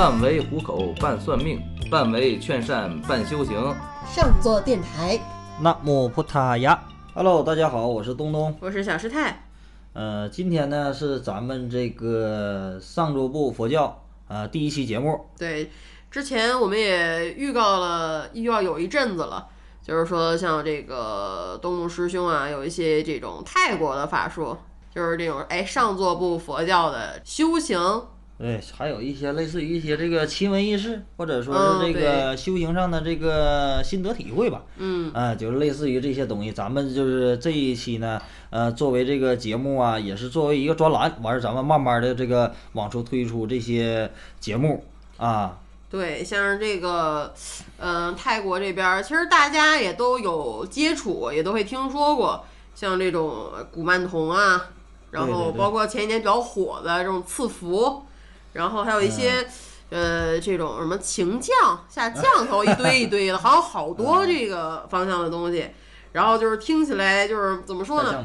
[0.00, 1.60] 半为糊口，半算命，
[1.90, 3.54] 半为劝善，半修行。
[4.10, 5.20] 上座电台，
[5.60, 9.46] 那木普塔呀，Hello，大家好，我是东东，我是小师太。
[9.92, 15.26] 呃，今天呢是咱们这个上座部佛教啊第一期节目。
[15.36, 15.70] 对，
[16.10, 19.48] 之前我们也预告了，预告有一阵子了，
[19.82, 24.56] 就是说像这个东东师兄啊，有一些这种泰国的法术，
[24.94, 27.78] 就是这种哎上座部佛教的修行。
[28.40, 34.62] 对，还有一些类似于一些这个奇闻异事，或者说是这个修行上的这个心得体会吧。
[34.78, 44.86] 嗯，啊，就是类似于这些东西，咱们就是这一期呢，呃，作为这个节目啊，也是作为一个专栏，完事咱们慢慢的这个往出推出这些节目
[45.18, 45.58] 啊。
[45.90, 47.34] 对，像是这个，
[47.78, 52.42] 嗯，泰国这边其实大家也都有接触，也都会听说过，
[52.74, 54.70] 像这种古曼童啊，
[55.10, 58.02] 然后包括前几年比较火的这种赐福。
[58.52, 59.46] 然后还有一些，
[59.90, 65.70] 呃，这种什么情降下降头一堆一堆的，还有好多这个方向的东西。
[66.12, 68.24] 然后就是听起来就是怎么说呢？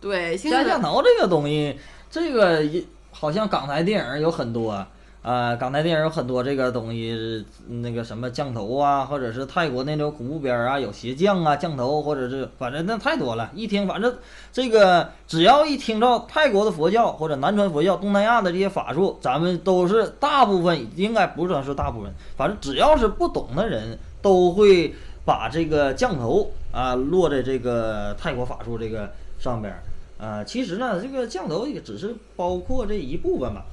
[0.00, 1.78] 对，下降头这个东西，
[2.10, 2.62] 这个
[3.10, 4.86] 好像港台电影有很多。
[5.26, 13.50] 啊，港台电影有很多这个东西，那个什么降头啊，或者是泰国那种恐怖片啊，有邪降啊、降头，或者是反正那太多了。
[13.52, 14.14] 一听，反正
[14.52, 30.44] 这个只要一听到泰国的佛教或者南传佛教、东南亚的这些法术，咱们都是大部分应该不算是大部分，反正只要是不懂的人都会把这个降头啊落在这个泰国法术这个上边儿啊。
[30.44, 33.66] 其实呢，这个降头也只是包括这一部分吧。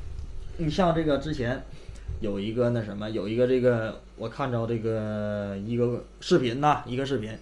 [0.58, 1.64] 你像这个之前
[2.20, 7.36] 有一个那什么，有一个这个我看着这个一个视频呐，一个视频。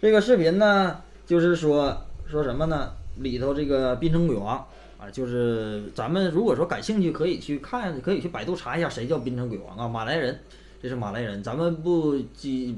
[0.00, 2.92] 这个视频呢，就是说说什么呢？
[3.18, 4.64] 里头这个槟城鬼王
[4.98, 10.40] 啊，就是咱们如果说感兴趣，可以去看，可以去百度查一下谁叫槟城鬼王啊，马来人，
[10.82, 11.42] 这是马来人。
[11.42, 12.16] 咱们不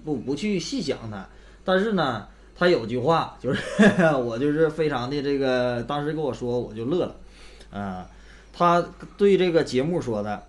[0.04, 1.28] 不不去细想他，
[1.64, 2.26] 但是呢，
[2.56, 3.62] 他有句话，就是
[4.16, 7.14] 我就是非常的这个，当时跟我说我就乐了，
[7.70, 8.06] 啊。
[8.60, 8.84] 他
[9.16, 10.42] 对这个节目说的，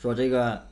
[0.00, 0.62] 说这个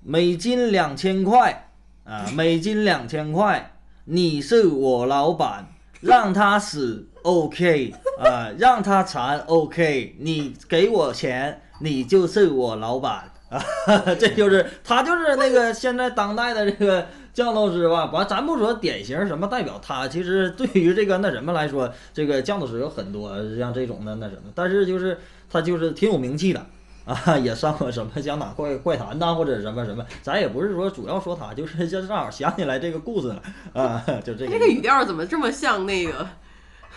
[0.00, 1.68] 每斤两千块
[2.04, 3.72] 啊， 每斤两千块，
[4.04, 5.66] 你是我老板，
[6.02, 13.60] 让他死 OK 啊，让他残 OK，你给我钱，你就是我老板啊，
[14.20, 18.04] 这就是他就是那个现在当代的这个降头师吧。
[18.14, 25.18] 完，咱不说典型什么代表他，其实对于这个那什么来说，这个降头师有很多像这种的那什么，但是就是。
[25.50, 26.64] 他就是挺有名气的
[27.04, 30.04] 啊， 也上过什么《江南怪怪谈》呐，或者什么什么。
[30.22, 34.52] 咱也不是说主要说他，就是就正好想起来这个故事了啊，就这个。
[34.52, 36.26] 这个语调怎么这么像那个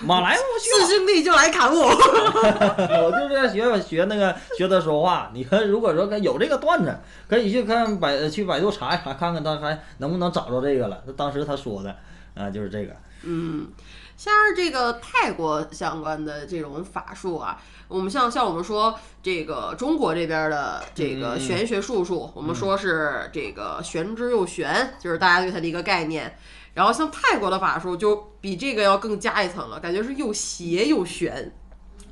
[0.01, 0.41] 马来四
[0.87, 1.87] 兄 弟就来砍我？
[1.89, 5.31] 我就是学学那个学他说话。
[5.33, 6.95] 你看，如果说有这个段子，
[7.27, 11.01] 可以去看百去百度查一查，看看他还能不能找着这个了。
[11.07, 11.95] 他当时他说的
[12.35, 12.93] 啊，就是这个。
[13.23, 13.67] 嗯。
[14.15, 26.37] 像是这个泰国相关的这种法术啊，我们像像我们说这个中国这边的这个玄学术数，我们说是这个玄之又玄，就是大家对它的一个概念。
[26.73, 31.51] 然后像泰国的法术就比这个要更加一层了，感觉是又邪又玄。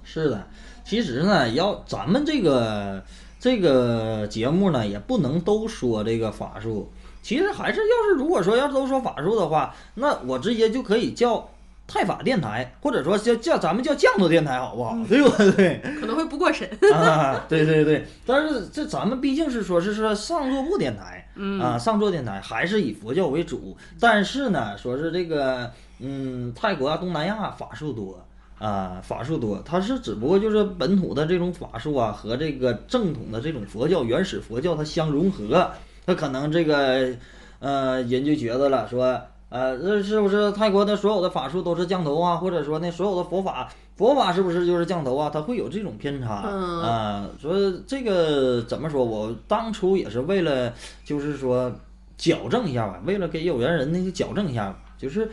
[0.03, 0.47] 是的，
[0.83, 3.03] 其实呢，要咱们这个
[3.39, 6.91] 这个节目呢，也不能都说这个法术。
[7.23, 11.49] 其实还是要是如果说要是都说法术的话，那我直接就可以叫。
[11.93, 14.97] 泰法电台，或者说叫叫咱们叫降头电台，好不好？
[15.09, 15.81] 对不对？
[15.99, 17.43] 可能会不过审啊！
[17.49, 21.27] 对对对，但是这咱们毕竟是说是说上座部电台，
[21.61, 23.75] 啊，上座电台还是以佛教为主。
[23.99, 25.69] 但是呢，说是这个，
[25.99, 28.25] 嗯，泰国啊、东南亚法术多
[28.57, 35.69] 啊，法术多，它是只不过就是本土的这种法术啊，和这个正统的这种佛教原始佛教它相融合，
[36.05, 37.13] 它可能这个，
[37.59, 39.21] 呃，人就觉得了说。
[39.51, 42.37] 呃，这是不是泰国的所有的法术都是降头啊？
[42.37, 45.29] 或者说那所有的佛法，佛法是不是就是降头啊？
[45.29, 47.29] 它会有这种偏差啊。
[47.37, 47.53] 说
[47.85, 49.03] 这个怎么说？
[49.03, 51.69] 我当初也是为了，就是说
[52.17, 55.29] 矫正一下吧，为了给有缘人那个矫正一下，就是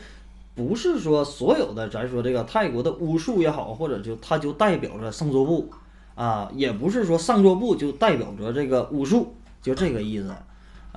[0.56, 5.71] 不是说所有的咱说这个泰国的巫术也好，或者就它就代表着上座部
[6.17, 9.32] 啊，也不是说上座部就代表着这个巫术，
[9.62, 10.35] 就这个意思。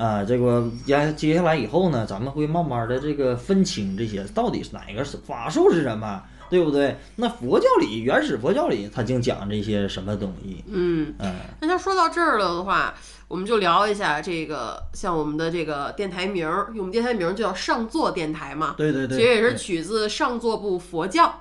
[0.01, 6.98] 啊，这个接接下来以后呢，咱们会慢慢的这个分清这些到底是哪个是法术是什么，对不对？
[7.18, 10.63] 那佛教里原始佛教里，他竟讲这些什么东西？
[10.68, 11.36] 嗯嗯。
[11.59, 12.95] 那像说到这儿了的话，
[13.27, 18.74] 我们就聊一下这个，像我们的这个电台名儿，我们电台名儿就叫上座电台嘛。
[18.75, 19.18] 对对对。
[19.19, 21.31] 其实也是取自上座部佛教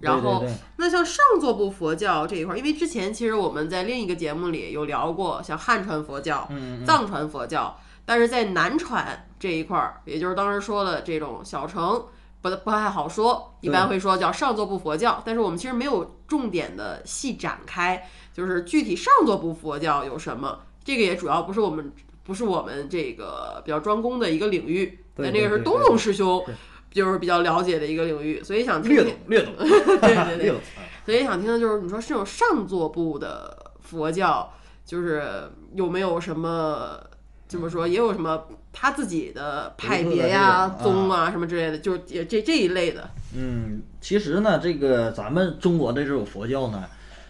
[0.00, 12.02] 然后对对对那像上座部佛教这一块儿，因为之前其实我们在另一个节目里有聊过，像汉传佛教、嗯嗯藏传佛教，但是在南传这一块儿，也就是当时说的这种小乘。
[12.42, 21.92] 不不太好说，一般会说叫上座部佛教，但是我们其实没有重点的细展开，就是具体上座部佛教有什么，这个也主要不是我们
[22.22, 26.44] 不是我们这个比较专攻的一个领域，对但这个是东龙师兄
[26.92, 29.54] 就是比较了解的一个领域，所以想听听略懂，略懂，
[30.00, 30.54] 对对对。
[31.04, 34.52] 所以想听的就是你说这种上座部的佛教，
[34.84, 37.00] 就是有没有什么
[37.48, 43.08] 这么说，也有什么他自己的派别呀、宗啊什么之类的，就是也这这一类的。
[43.36, 46.84] 嗯，其实呢，这个咱们中国的这种佛教呢，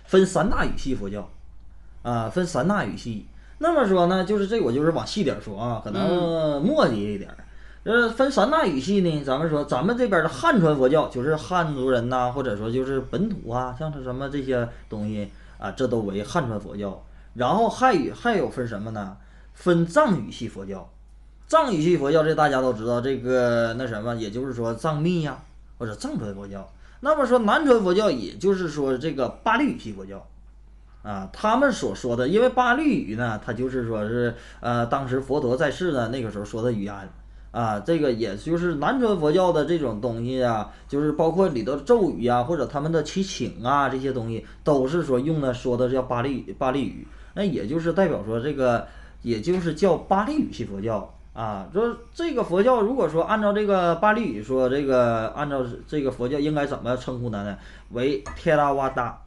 [0.06, 1.28] 分三大语系佛教，
[2.02, 3.26] 啊，分三大语系。
[3.58, 7.36] 那么说呢，就是这我就是往细点说啊，可能墨迹一点儿。
[7.84, 17.02] 呃，分三大语系呢，咱们说咱们这边的汉传佛教，就是汉族人呐、或者说就是本土啊，像是什么这些东西啊，这都为汉传佛教。
[17.34, 19.16] 然后汉语还有分什么呢？
[19.56, 20.88] 分藏语系佛教。
[21.48, 25.38] 藏语系佛教这大家都知道，这个那什么，也就是说藏密呀、
[25.78, 26.70] 或者藏传佛教。
[27.00, 30.26] 那么说南传佛教，也就是说这个巴利语系佛教，
[31.02, 36.94] 啊，他们所说的，因为巴利语呢，它就是说是呃，当时佛陀在世的那个时候说的语言，
[37.52, 48.88] 啊，这个也就是南传佛教的这种东西啊，就是包括里头咒语啊，或者他们的祈请啊这些东西，都是说用的说的叫巴利语巴利语，那也就是代表说这个，
[49.26, 51.12] 也就是叫巴利语系佛教。
[51.32, 57.58] 啊，说这个佛教，如果说按照这个巴利语说，这个按照这个佛教应该怎么称呼它呢？
[57.90, 59.20] 为贴拉瓦达，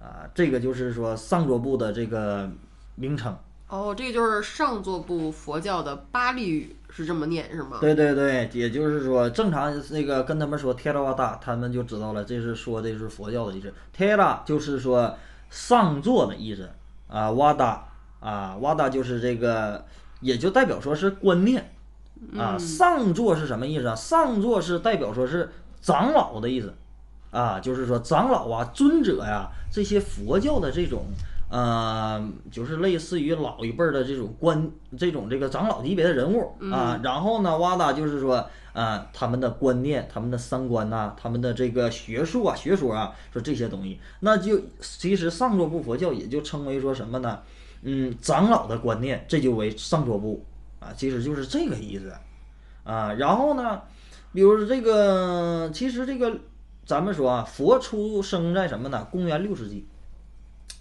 [0.00, 2.48] 啊，这个就是说上座部的这个
[2.94, 3.36] 名称。
[3.68, 7.76] 哦，这个就是上座部佛教的巴利语是这么念是吗？
[7.78, 13.70] 对对对，也就是说，正常那个跟他们说贴拉瓦达，他们就知道了，这是说的是佛教的意思。
[13.92, 15.14] 贴拉就是说
[15.50, 16.70] 上座的意思
[17.08, 17.86] 啊，瓦达
[18.24, 19.84] 啊，瓦达就是这个，
[20.20, 21.70] 也就代表说是观念
[22.36, 22.56] 啊。
[22.58, 23.94] 上座是什么意思啊？
[23.94, 26.74] 上座是代表说是长老的意思
[27.30, 31.04] 啊，就是说长老啊、尊者呀、这些佛教的这种。
[31.54, 32.20] 呃，
[32.50, 34.68] 就是类似于老一辈儿的这种官，
[34.98, 36.98] 这种这个长老级别的人物啊。
[37.00, 47.38] 然后呢，哇达就是说，啊，他们的观念、他们的三观呐、他们的这个学术啊、学说啊，说这些东西，那就其实上座部佛教也就称为说什么呢？
[47.82, 50.44] 嗯，长老的观念，这就为上座部
[50.80, 52.12] 啊，其实就是这个意思
[52.82, 53.12] 啊。
[53.12, 53.80] 然后呢，
[54.32, 56.36] 比如说这个，其实这个
[56.84, 59.06] 咱们说啊，佛出生在什么呢？
[59.08, 59.86] 公元六世纪。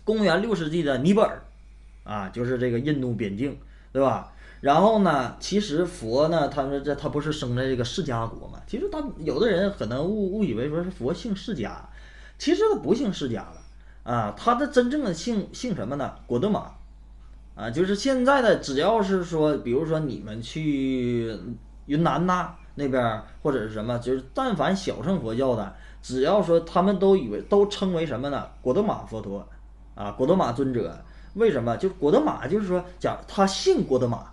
[0.03, 1.41] 公元六世纪的尼泊尔，
[2.03, 3.57] 啊，就是这个印度边境，
[3.91, 4.31] 对吧？
[4.59, 8.61] 然后呢，其实佛呢，他们这他不是生在这个释迦国嘛？
[8.65, 11.71] 其实他有的人可能误误以为说是佛姓释迦，
[12.37, 13.57] 其实他不姓释迦了
[14.03, 16.15] 啊，他的真正的姓姓什么呢？
[16.25, 16.71] 果德玛，
[17.55, 21.37] 啊，就是现在的只要是说，比如说你们去
[21.85, 28.47] 云南呐那边或者是什么，就是但凡小乘佛教的，只要说他们都以为都称为什么呢？
[28.61, 29.45] 果德玛佛陀。
[29.95, 30.97] 啊，果德玛尊者，
[31.35, 31.77] 为什么？
[31.77, 34.25] 就是果德玛，就是说讲他姓果德玛，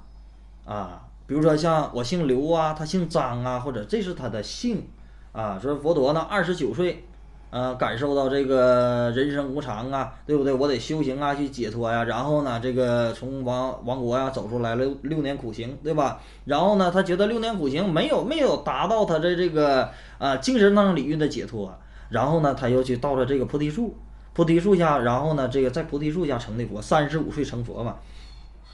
[0.64, 4.86] 啊，比如说像我姓刘啊，他姓张啊，或者这是他的姓，
[5.32, 7.04] 啊，说佛陀呢二十九岁，
[7.50, 10.52] 呃，感受到这个人生无常啊，对不对？
[10.52, 16.20] 我得修行啊，去解脱呀、然后呢，这个从王王国呀、走出来了六年苦行，对吧？
[16.44, 21.74] 然后呢，他觉得六年苦行没有没有达到他的这个啊精神上领域的解脱，
[22.08, 23.94] 然后呢，他又去到了这个菩提树。
[24.40, 27.96] 菩提树下，然后呢，这个在菩提树下成的佛，三十五岁成佛嘛。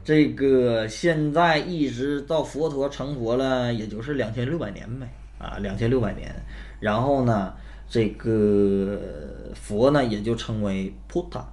[0.04, 5.08] 这个现在一直到佛陀成佛了，也就是两千六百年呗，
[5.40, 6.32] 啊，两千六百年。
[6.78, 7.52] 然后呢，
[7.88, 8.96] 这个
[9.56, 11.44] 佛呢也就称为菩萨，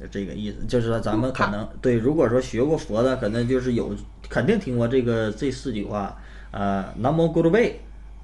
[0.00, 0.64] 就这个意思。
[0.64, 3.94] 就是说咱们可能对，如果说学过佛的，可能就是有
[4.30, 6.16] 肯定听过这个这四句话，
[6.50, 7.78] 啊，南无咕噜贝，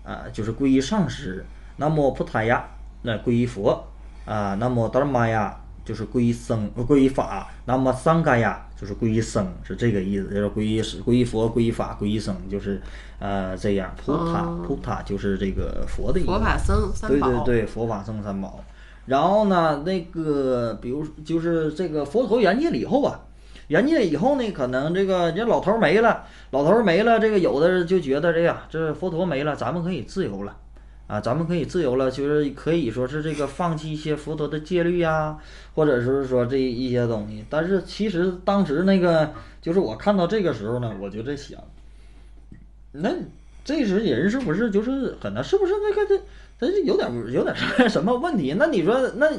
[0.05, 1.45] 啊，就是皈依上师；
[1.77, 2.67] 南无菩萨呀，
[3.03, 3.87] 那皈依佛。
[4.29, 12.79] 啊，那么达玛呀就是皈依僧，皈依法；那么桑嘎呀就是皈依僧，是这个意思，就是皈依是皈依佛、皈依法、皈依僧，就是
[13.19, 13.91] 呃这样。
[13.97, 16.29] 菩萨，菩萨就是这个佛的意思。
[16.29, 17.43] 佛法僧三对宝。
[17.43, 18.63] 对对，佛法僧三宝。
[19.07, 23.21] 然后呢，那个比如就是这个佛陀圆寂了以后啊，
[23.69, 30.55] 圆寂了以后呢，可能这个人老头儿没了，老头儿没了，这个有的人就觉得这呀，这佛陀没了，咱们可以自由了。
[31.09, 35.39] 啊，咱们可以自由了，就是可以说是这个放弃一些佛陀的戒律呀，
[35.75, 37.45] 或者是说这一些东西。
[37.49, 41.59] 但是其实当时那个，就是我看到这个时候呢，我就在想，
[42.93, 43.11] 那
[43.65, 46.23] 这时人是不是就是可能是不是那个他
[46.61, 48.55] 他有点有点什么什么问题？
[48.59, 49.31] 那你说那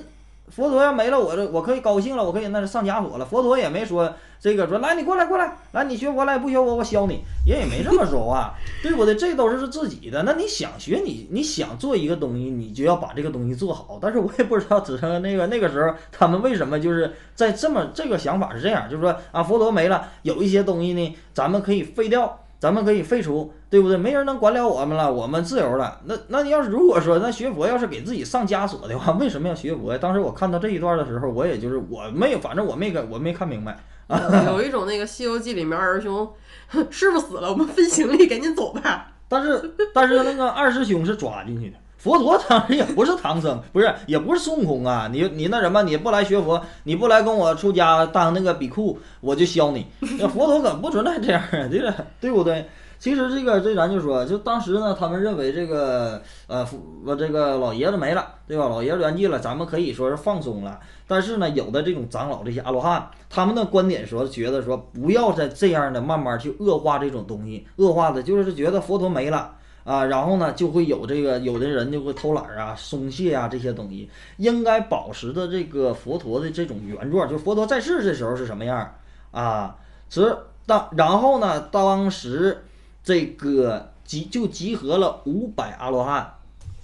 [0.50, 3.25] 佛陀要没了，我这我可以高兴了，我可以那是上枷锁了。
[3.25, 9.15] 佛陀也没说这个说来你过来过来来你学佛来不学我我削你，人也没这么说话， 对不对？
[9.15, 10.24] 这都是自己的。
[10.24, 14.00] 那你想学你你想做一个东西，你就要把这个东西做好。
[14.01, 22.39] 但是我也不知道，只是那个那个时候他们为什么就是在这么这个想法是这样，就是说啊佛陀没了，有一些东西呢咱们可以废掉。
[22.59, 23.95] 咱们可以废除，对不对？
[23.97, 26.01] 没人能管了我们了，我们自由了。
[26.03, 29.97] 那那你要是如果说那学佛要是给自己上枷锁的话， 为什么要学佛呀？
[29.99, 33.77] 当时我看到这一段的时候，我也就是我没有，反正我没跟我没看明白。
[34.47, 36.29] 有一种那个《西游记》里面二师兄，
[36.91, 39.13] 师傅死了，我们分行李赶紧走吧。
[39.27, 41.77] 但是但是那个二师兄是抓进去的。
[42.00, 45.10] 佛陀当时也不是唐僧， 不是也不是孙悟空啊！
[45.12, 49.86] 你你那什么，你不来学佛，你不来跟我出家当那个比库，我就削你。
[50.18, 52.65] 那佛陀可不存在这样啊， 对个对不对？
[53.00, 56.68] 其实这个这咱就说，就当时呢，他们认为这个呃，
[57.06, 58.68] 我这个老爷子没了，对吧？
[58.68, 60.79] 老爷子圆寂了，咱们可以说是放松了。
[61.08, 69.51] 但是呢，有的这种长老这些阿罗汉，他们的观点说，觉得说不要再这样的慢慢去恶化这种东西，恶化的就是觉得佛陀没了。
[69.89, 78.93] 啊，然后呢，就会有这个有的人就会偷懒啊、松懈啊这些东西，应该保持的这个佛陀的这种原状，就佛陀在世的时候是什么样
[79.31, 79.75] 啊？
[80.12, 82.63] 是当然后呢，当时
[83.03, 86.34] 这个集就集合了五百阿罗汉，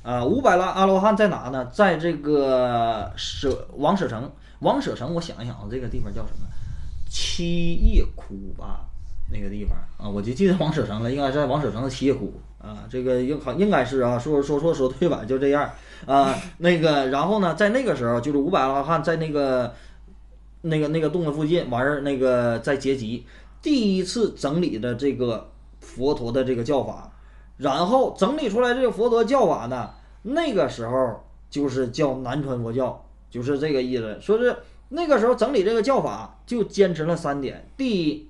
[0.02, 1.64] 啊，五百拉阿罗汉在哪呢？
[1.72, 4.32] 在这个舍王舍城，
[4.62, 6.48] 王舍城，我想一想啊，这个地方叫什么？
[7.08, 8.80] 七叶窟吧，
[9.32, 12.34] 那个地方啊，我就记得王舍城了，应该在王舍城的七叶窟。
[12.66, 15.24] 啊，这个应好应该是啊，说说说说对吧？
[15.24, 15.70] 就这样
[16.08, 19.72] 啊， 那个，然后呢，在那个时候，就是五百阿罗汉在那个
[20.62, 23.24] 那个那个洞的附近，完事儿那个在结集，
[23.62, 27.12] 第一次整理的这个佛陀的这个教法，
[27.58, 29.92] 然后整理出来这个佛陀教法呢，
[30.24, 34.18] 那个时候就是叫南传佛教，就是这个意思。
[34.20, 34.56] 说是
[34.90, 37.70] 那个时候整理这个教法，就坚持了三点。
[37.78, 38.28] 第一，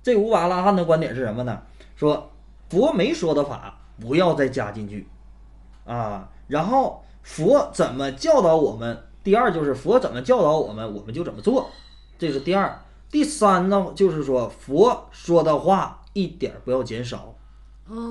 [0.00, 1.60] 这五百阿罗汉的观点是什么呢？
[1.96, 2.30] 说。
[2.74, 5.06] 佛没说的法不要再加进去，
[5.86, 9.00] 啊，然后佛怎么教导我们？
[9.22, 11.70] 第二就是佛怎么教导我们，我们就怎么做，
[12.18, 12.80] 这是第二。
[13.12, 17.32] 第三呢，就是说佛说的话一点不要减少，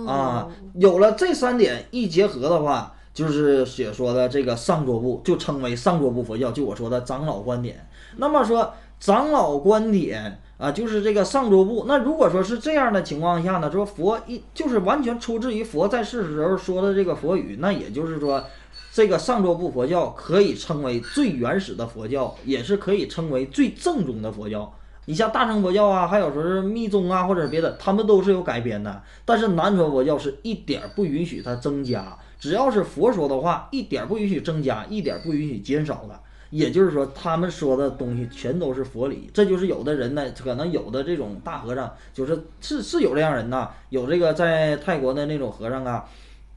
[0.07, 7.85] 啊，有了这三点一结合的话，就是写说的这个上座部就称为上座部佛教，就我说的长老观点。
[8.15, 8.73] 那么说
[9.05, 10.39] 长老观点。
[10.57, 11.83] 啊，就是这个上座部。
[11.89, 18.41] 那如果说是这样的情况下呢，说佛一就是完全出自于佛在世时候说的这个佛语，那也就是说，
[18.93, 24.73] 这个上座部佛教可以称为最原始的佛教，也是可以称为最正宗的佛教。
[25.03, 29.01] 你像大乘佛教啊，还有说是密宗啊，或者别的，他们都是有改编的。
[29.25, 36.17] 但是南传佛教是一点不允许它增加，只要是佛说的话，一点不允许增加，一点不允许减少的。
[36.53, 46.05] 也就是说，他们说的东西全都是佛理，这就是有的人呢，可能有的这种大和尚，就是是是有这样人呐，有这个在泰国的那种和尚啊，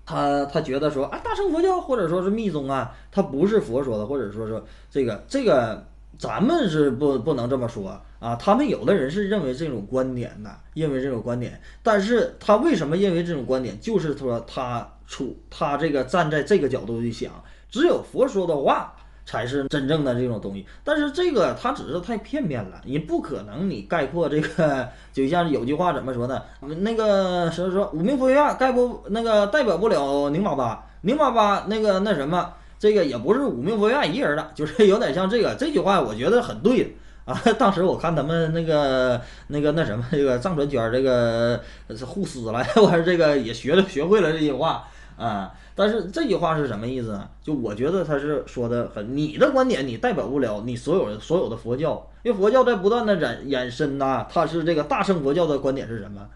[0.05, 5.83] 他他觉得说啊，大乘佛教或者说是密宗啊，他不是佛说的，或者说是这个这个，
[6.19, 17.33] 咱们是不不能这么说啊，他们有的人是认为这种观点的，认为这种观点，但是他为什么认为这种观点，就是说他处他这个站在这个角度去想，
[17.71, 18.93] 只有佛说的话。
[19.26, 26.40] 才是真正的这种东西，但是这个它只是太片面了，你不可能你概括这个，就像有句话怎么说呢？
[26.61, 37.37] 那个说说五明佛学院概不那个代表不了宁玛巴，宁玛巴那个那什么，这个也不是五明佛学院一个人的，就是有点像这个这句话，我觉得很对啊。
[37.59, 41.61] 当时我看他们那个那个那什么这个藏传圈这个
[42.06, 44.85] 护师来， 我说这个也学了学会了这句话
[45.18, 45.52] 啊。
[45.78, 47.28] 但是这句话是什么意思呢？
[47.42, 54.26] 就我觉得他是说的很，你的观点你代表不了你所有所有的佛教，因为佛教在不断的衍衍生呐。
[54.30, 56.26] 它是这个大乘佛教的观点是什么？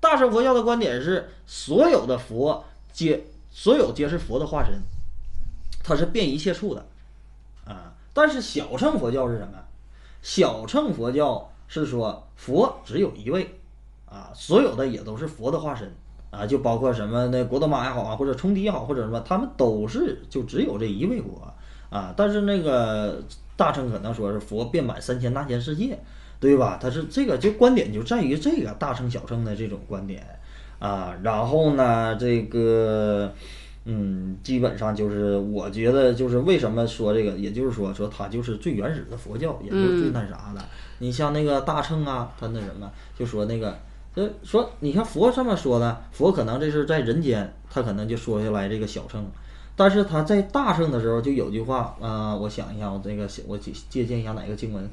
[0.00, 4.74] 大乘佛教的观点是所有的佛皆所有皆是佛的化身，
[5.82, 6.84] 它是遍一切处的
[7.64, 7.94] 啊。
[8.12, 9.54] 但是小乘佛教是什么？
[10.20, 13.58] 小乘佛教是说佛只有一位
[14.04, 15.90] 啊，所有的也都是佛的化身。
[16.30, 21.52] 啊，就包括什么那国德玛也好啊，或者冲迪也好，或者什么，他们都是就只有这一位佛
[21.90, 22.14] 啊。
[22.16, 23.20] 但是那个
[23.56, 25.98] 大乘可能说是佛遍满三千大千世界，
[26.38, 26.78] 对吧？
[26.80, 30.24] 他是这个就观点就在于这个大乘小乘的这种观点
[30.78, 31.16] 啊。
[31.24, 33.32] 然后呢，这个
[33.86, 40.64] 嗯，基本上就是我觉得就是为什么说这个，也就是说说它就是最原始的佛教，也就是最那啥的。
[41.00, 43.76] 你像那个大乘啊，他那什么就说那个。
[44.14, 49.24] 所以说，你看佛这么说的，佛可能这是在人间，他可能就说下来这个小乘，
[49.76, 54.88] 但是他在大乘的时候就有句话，啊、我想一下，我这个我借借鉴一下哪个经文，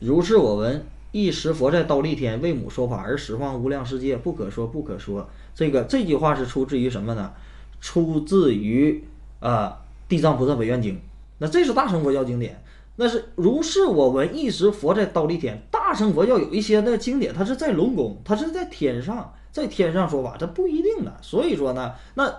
[0.00, 5.28] 如是我闻，一时佛在刀立天为母说法，而十方无量世界不可说不可说。
[5.54, 7.32] 这个这句话是出自于什么呢？
[7.80, 9.02] 出自于
[9.40, 10.94] 啊、地藏菩萨本愿经》。
[11.38, 12.62] 那这是大乘佛教经典。
[13.00, 15.58] 那是如是我闻，一时佛在刀立天。
[15.70, 21.10] 大乘佛教有一些的经典，它是在龙宫，它是在天上，在天上说法，它不一定的。
[21.22, 22.30] 所以说呢，那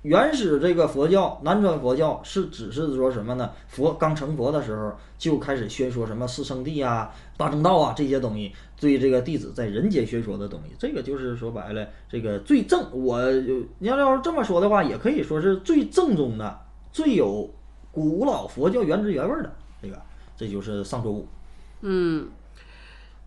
[0.00, 3.50] 原始这个佛教，南传佛教是只是说什么呢？
[3.68, 12.82] 佛刚成佛的时候就开始宣说什么四圣谛啊、大正道啊这些东西，对这个弟子在人间宣说的东西，这个就是说白了，这个最正。
[12.90, 13.20] 我
[13.78, 16.58] 你要要是这么说的话，也可以说是最正宗的、
[16.90, 17.50] 最有
[17.92, 19.52] 古老佛教原汁原味的
[20.40, 21.28] 这就是上周五。
[21.82, 22.30] 嗯，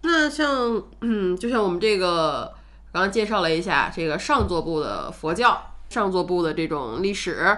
[0.02, 2.52] 那像嗯，就像我们这个
[2.92, 7.56] 刚刚介绍了一下这个上座部的佛教，上座部的这种历史，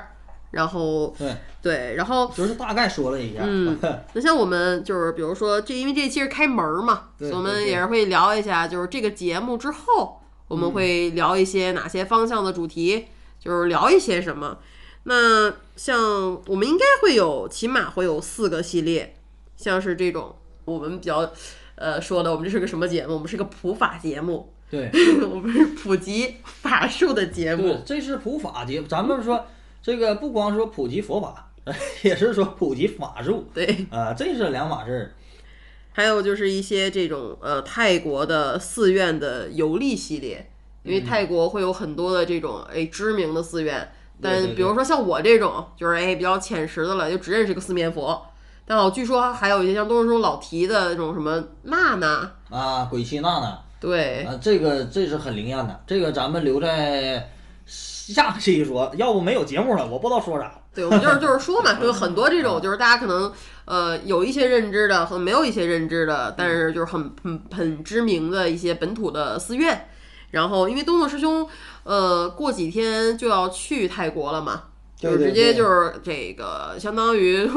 [0.52, 3.44] 然后对，对，然后就是大概说了一下。
[3.48, 3.80] 嗯
[4.12, 10.20] 那像我们就是比如说这，因为这期是开门儿嘛，所以我们也是会聊一下，就是这个节目之后，
[10.50, 13.06] 我们会聊一些哪些方向的主题，
[13.40, 14.58] 就是聊一些什么。
[15.04, 15.98] 那像
[16.48, 19.14] 我们应该会有，起码会有四个系列，
[19.56, 20.36] 像是这种
[20.66, 21.32] 我们比较
[21.76, 23.14] 呃说的，我们这是个什么节目？
[23.14, 24.90] 我们是个普法节目，对，
[25.30, 29.46] 我们是普及法术的节对目。，这是普法节，咱们说
[29.82, 31.52] 这个不光说普及佛法，
[32.04, 35.14] 也是说普及法术对，啊、这是两码事儿。
[35.92, 40.52] 还有就是一些这种呃泰国的寺院的游历系列，
[40.84, 48.26] 因为泰国会有很多的这种哎知名的寺院，但比如说像我这种就是哎比较浅识的了，就只认识个四面佛。
[48.67, 57.29] 但我据说还有一些像东石中老提的那种什么娜娜，啊，鬼泣娜娜对啊，这个这是很灵验的，这个咱们留在
[57.65, 60.51] 下期说，要不没有节目了，我不知道说啥。
[60.74, 63.32] 对，我们就是 就是说嘛，就有很多这种就是大家可能
[63.65, 69.88] 呃有一些认知的和没有一些认知的，但是就是很很很知名的一些本土的寺院。
[70.32, 71.47] 然后因为东东师兄
[71.84, 74.63] 呃过几天就要去泰国了嘛，
[74.97, 77.47] 就直接就是这个相当于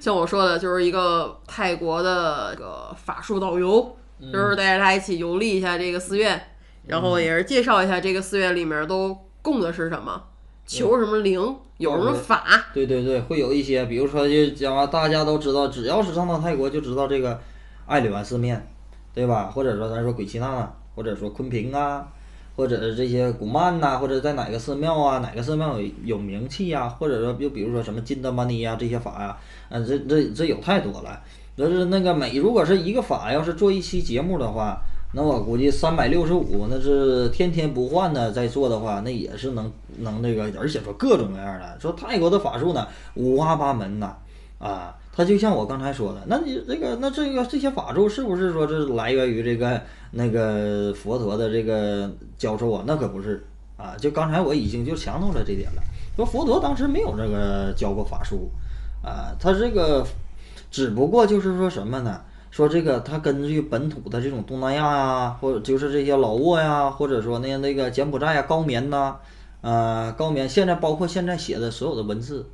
[0.00, 6.40] 像我说的，就是一个泰国的这个法术导游，嗯就是带着他一起游历一下这个寺院，
[6.86, 10.24] 然后也是介绍一下这个寺院里面都供的是什么，
[10.66, 12.44] 求什么灵，有什么法。
[12.74, 17.40] 对对对，会有一些，比如说就讲啊，大家都知道，只要是上到泰国就知道这个
[17.86, 18.68] 爱里湾寺面，
[19.14, 19.50] 对吧？
[19.54, 22.08] 或者说咱说鬼气娜，或者说昆平啊，
[22.58, 29.36] 或者是这些古曼呐、或者在哪个寺庙啊，哪个寺庙有有名气呀、或者说就比如说什么金德玛尼呀这些法呀、
[29.68, 31.20] 啊，这这这有太多了。
[31.56, 34.80] 就是那个每如果是一个法，要是做一期节目的话，
[35.14, 41.78] 那我估计三百六十五，那是天天不换的在做的话，那也是能能那个，而且说各种各样的。
[41.80, 44.16] 说泰国的法术呢，五花八门呐，
[44.58, 52.84] 啊，它就像我刚才说的，那你这个那这个这些法术是不是说这是来源于这个那个佛陀的这个教授啊？
[52.86, 53.44] 那可不是
[53.76, 55.82] 啊，就刚才我已经就强调了这点了，
[56.16, 58.50] 说佛陀当时没有这个教过法术
[59.02, 60.06] 啊，他这个
[60.70, 62.20] 只不过就是说什么呢？
[62.50, 69.16] 说这个他根据本土的这种东南亚呀、或者就是这些老挝呀，或者说那那个柬埔寨呀、高棉呐、
[69.60, 72.46] 呃，高棉现在包括现在写的所有的文字，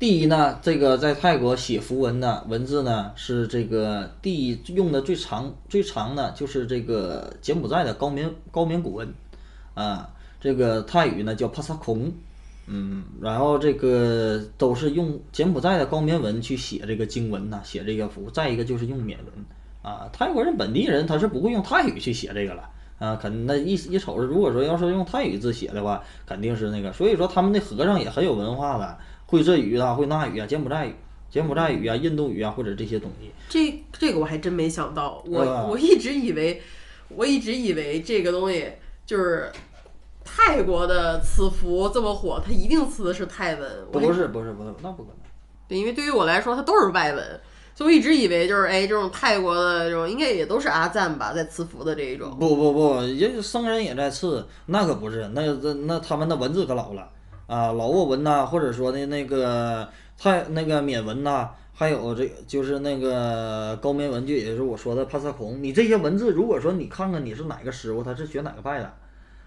[0.00, 9.12] 第一呢，这个在泰国写符文的文字呢是这个第一用的最长最长的就是这个柬埔寨的高棉高棉古文，
[9.74, 10.08] 啊，
[10.40, 12.10] 这个泰语呢叫帕萨孔，
[12.66, 18.30] 嗯，然后这个都是用柬埔寨的高棉文去写这个经文呐、写这个符。
[18.30, 19.44] 再一个就是用缅文
[19.82, 26.90] 啊，泰国人本地人他是不会用泰语去写这个了啊，肯那一一瞅着，如果说要是用泰语字写的话，肯定是那个。
[26.90, 28.98] 所以说他们的和尚也很有文化了，
[29.30, 30.94] 会这语啊，会那语啊，柬埔寨语、
[31.30, 33.30] 柬埔寨语啊、印度语啊，或者这些东西。
[33.48, 36.60] 这这个我还真没想到，我、啊我一直以为，
[37.08, 38.66] 我一直以为这个东西
[39.06, 39.52] 就是
[40.24, 43.70] 泰国的赐福这么火，它一定赐的是泰文。
[43.92, 45.18] 不是不是不是，那不可能。
[45.68, 47.40] 对，因为对于我来说，它都是外文，
[47.72, 52.36] 所以我一直以为就是哎，这种泰国的这种应该也都是阿赞吧，在赐福的这一种。
[52.36, 57.08] 不不不，人僧人也在赐，那可不是，那那那他们的文字可老了
[57.50, 68.92] 啊，老挝文呐、或者说的那个泰那个缅文呐、还有这就是那个高棉文，就也是我说的帕萨孔，你这些文字，如果说你看看你是哪个师傅，他是学哪个派的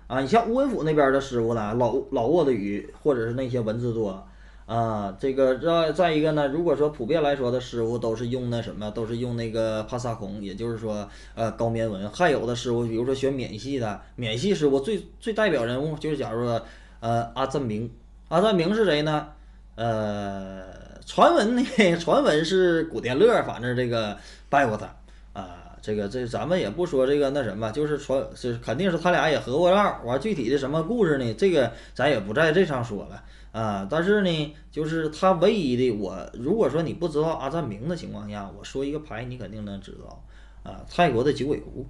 [0.07, 0.19] 啊？
[0.19, 4.21] 你像乌恩府那边的师傅呢，老老挝的语或者是那些文字多
[4.65, 16.61] 啊，这个再再一个呢，如果说普遍来说的师傅都是用那什么，都是用那个帕萨孔，也就是说呃高棉文，还有的师傅，比如说学缅系的，缅系师傅最最代表人物就是假如说
[17.03, 17.91] 呃阿赞明，
[18.29, 19.27] 阿赞明是谁呢？
[19.75, 20.63] 呃，
[21.05, 21.63] 传闻呢，
[21.99, 24.85] 传闻是古天乐，反正这个拜过他
[25.33, 25.75] 啊。
[25.81, 29.99] 这个这咱们也不说这个那什么，就是传是肯定是他俩也合过照。
[30.05, 31.33] 完具体的什么故事呢？
[31.33, 33.85] 这个咱也不在这上说了啊。
[33.91, 40.23] 但是呢，就是他唯一的我，如果说你不知道阿赞明的情况下，我说一个牌，你肯定能知道
[40.63, 40.85] 啊。
[40.89, 41.85] 泰国的九尾狐，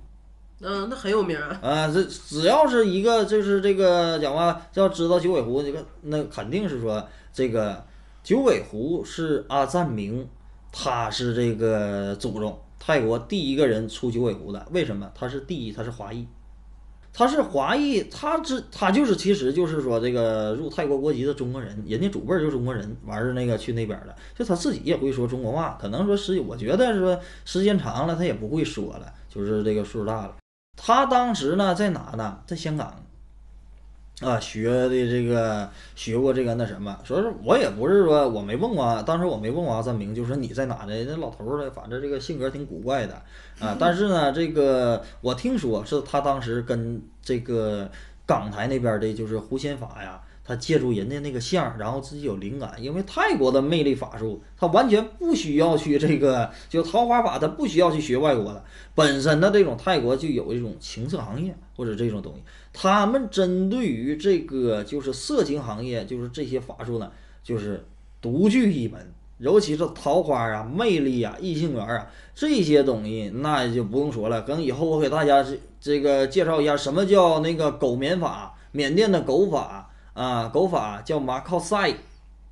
[0.64, 1.60] 嗯，那很有名啊。
[1.62, 7.86] 啊，这只要是一个就是这个讲话要知道九尾狐这个，那肯定是说这个
[8.24, 10.28] 九尾狐是阿赞明，
[10.72, 12.58] 他是这个祖宗。
[12.86, 15.10] 泰国第一个人出九尾狐的，为什么？
[15.16, 16.28] 他是第一，他是华裔，
[17.14, 30.36] 他是华裔，他这他就是其实就是说这个入泰国国籍的中国人，人家祖辈就是中国人，完事儿那个去那边的，就他自己也会说中国话，可能说时我觉得说时间长了他也不会说了，就是这个岁数大了。
[30.76, 32.40] 他当时呢在哪呢？
[32.46, 33.04] 在香港。
[34.22, 40.94] 啊，学的这个学过这个那什么，所以说我也不是说我没问过，当时我没问过阿三明，就说你在哪呢？
[41.06, 43.16] 那老头儿呢，反正这个性格挺古怪的
[43.60, 43.76] 啊。
[43.82, 47.90] 但是呢，这个我听说是他当时跟这个
[48.26, 50.22] 港台那边的，就是胡仙法呀。
[50.46, 58.62] 他借助人家那个像，然后自己有灵感，因为泰国的魅力法术，他完全不需要去这个就桃花法，他不需要去学外国的，
[58.94, 62.42] 本身的这种泰国就有一种情色行业或者这种东西，
[62.74, 67.10] 他们针对于这个就是色情行业，就是这些法术呢，
[67.42, 67.86] 就是
[68.20, 74.42] 独具一门，尤其是桃花啊、魅力啊、异性缘啊这些东西，那就不用说了。
[74.42, 79.90] 可能以后我给大家这这个介绍一下什么叫那个狗棉法，缅甸的狗法。
[80.14, 81.92] 啊，狗法叫马靠赛，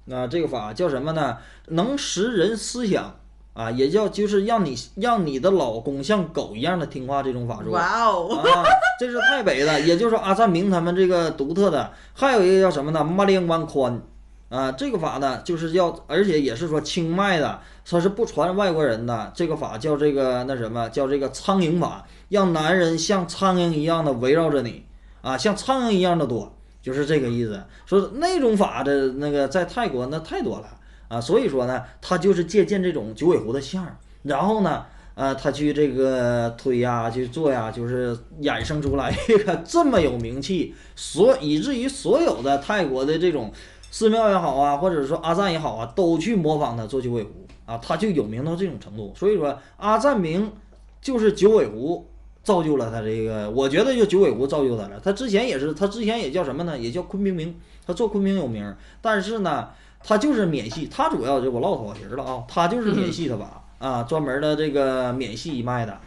[0.10, 1.38] 啊，这个法叫什么呢？
[1.68, 3.16] 能识人思想
[3.54, 7.70] 啊，也叫就是让你让你的老公像狗一样的听话这种法术。
[7.72, 8.36] 哇哦！
[8.36, 8.64] 啊，
[9.00, 11.92] 这是泰北的，也就是说阿赞明他们这个独特的。
[12.14, 13.04] 还有一个叫什么呢？
[13.04, 14.02] 马连湾宽，
[14.50, 19.32] 啊，这个法呢就是要，而且也是说清迈的，它是不传外国人的。
[19.36, 24.86] 这个法叫这个那什么叫这个苍蝇法，让男人像苍蝇一样的围绕着你，
[25.22, 26.56] 啊，像苍蝇一样的多。
[26.82, 30.68] 就是这个意思，说那种法的那个在泰国那太多了
[31.08, 33.86] 啊，所以说呢，他就是借鉴这种九尾狐的像，
[34.24, 43.54] 然后呢，呃，他去这个推呀，去做呀，就是衍生出来一个这么有名气，所以至于所有的泰国的这种
[43.92, 47.30] 寺庙也好啊，或者说阿赞也好啊，都去模仿他做九尾狐
[47.66, 49.14] 啊，他就有名到这种程度。
[49.16, 50.52] 所以说阿赞明
[51.00, 52.08] 就是九尾狐。
[52.44, 55.00] 造就了他这个，我觉得就九尾狐造就他了。
[55.00, 56.78] 他之前也是，他之前也叫什么呢？
[56.78, 57.60] 也叫昆明明。
[57.86, 59.70] 他做昆明有名，但是呢，
[60.04, 60.88] 他就是缅系。
[60.88, 63.64] 他主要就我唠跑题了啊，他就是缅系的吧？
[63.80, 66.00] 啊，专门的这个缅系一脉的。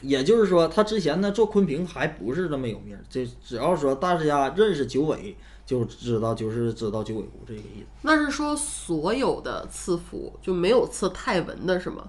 [0.00, 2.96] 也就是说，他之前呢做昆平还不是那么有名。
[3.10, 7.86] 这只要说大家认识九尾，就知道就是知道九尾狐这个意思。
[8.02, 12.08] 那是说所有的赐福就没有赐泰文的是吗？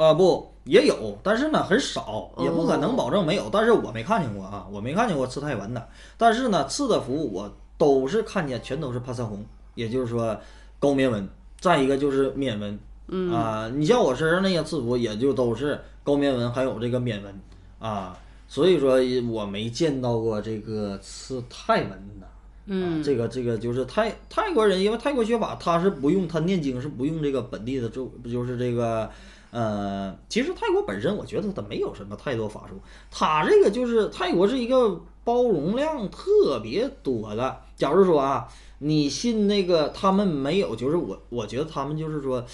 [0.00, 3.50] 啊不，也有，但是呢很少，也不可能保证没有。
[3.52, 5.88] 但是我没看见过啊，我没看见过刺泰文的。
[6.16, 10.34] 但是呢，刺的符我都是看见，全都是帕萨红，也就是说
[10.78, 11.28] 高棉纹。
[11.60, 17.38] 再一个就是缅纹，啊，你像我身上那些刺符，也就都是高棉纹，还有这个缅纹
[17.78, 18.16] 啊。
[18.48, 18.98] 所以说
[19.30, 22.26] 我没见到过这个刺泰文的。
[22.64, 29.10] 嗯，这个这个就是泰泰国人，因为泰国学法他是不用他念经是不用这个本地的咒，不就是这个。
[29.50, 32.80] 呃，其实泰国本身，我觉得它没有什么太多法术。
[33.10, 37.60] 它这个就是泰国是一个包容量特别多的。
[37.74, 38.46] 假如说啊，
[38.78, 42.44] 你信那个，他们没有，就是我，我觉得他们就是说，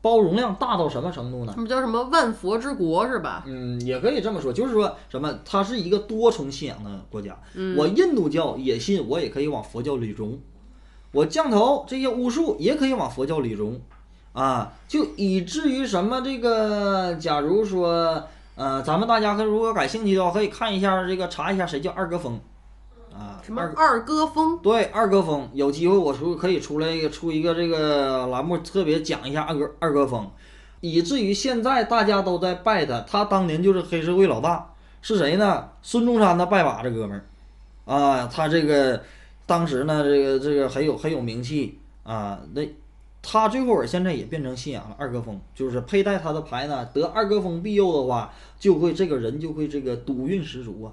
[0.00, 1.52] 包容量大到什么程度呢？
[1.54, 3.44] 他们叫什么万佛之国是吧？
[3.46, 7.38] 嗯，也可以这么说，就是说什么，它是一个多重信仰的国家。
[7.76, 10.38] 我印度教也信，我也可以往佛教里融。
[11.12, 13.78] 我降头这些巫术也可以往佛教里融。
[14.32, 18.22] 啊，就以至于什么这个，假如说，
[18.54, 22.38] 呃，咱们大家可如果感兴趣的话，可以看一下这个，查一下谁叫二哥峰，
[23.12, 24.56] 啊，什么二哥峰？
[24.58, 30.30] 对，二哥峰，有机会我出可以出来出一个这个栏目，特别讲一下二哥二哥峰，
[30.80, 35.70] 以至于现在大家都在拜他，他当年就是黑社会老大，是谁呢？
[35.82, 37.20] 孙中山的拜把子哥们
[37.86, 39.02] 儿，啊，他这个
[39.44, 42.62] 当时呢，这个这个很有很有名气啊，那。
[43.22, 50.92] 他最后现在也变成信仰了二哥风，就是佩戴他的牌呢，得二哥风庇佑的话，就会这个人就会这个赌运十足啊，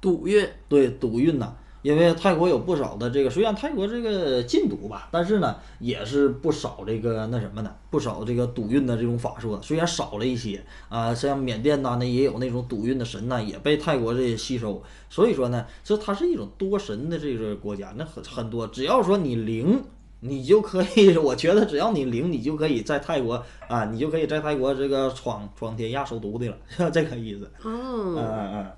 [0.00, 14.80] 赌运对赌运呐因为泰国有不少的这个，虽然泰国这个禁赌吧，但是呢，也是不少这个那什么的，不少这个赌运的这种法术的，虽然少了一些啊，像缅甸呐，那也有那种赌运的神呐，也被泰国这些吸收。
[15.10, 19.82] 所以说呢，这它是一种多神的这个国家，那很很多，只要说你灵。
[20.24, 26.56] 你就可以，我觉得只要你灵，你就可以在泰国啊，你就可以在泰国这个闯闯天下收徒的了，
[26.94, 27.50] 这个意思。
[27.64, 28.70] 嗯嗯嗯。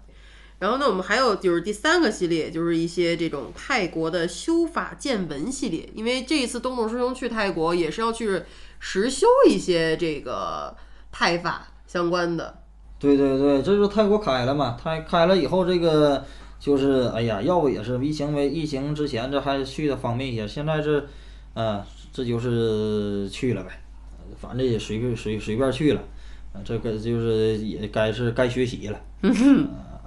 [0.59, 5.87] 然后呢，我们还有就是第三个系列，就是一些这种泰国的修法见闻系列。
[5.95, 8.41] 因为这一次东东师兄去泰国，也是要去
[8.79, 10.75] 实修一些这个
[11.13, 12.63] 泰法相关的。
[12.99, 16.25] 对对对，这就泰国开了嘛，泰开了以后，这个
[16.59, 21.05] 就是哎呀，要不也是疫情为疫情之前这还去的方便一些，现在这。
[21.55, 23.71] 嗯，这就是去了呗，
[24.37, 26.01] 反正也随便随随便去了，
[26.53, 29.33] 啊，这个就是也该是该学习了， 嗯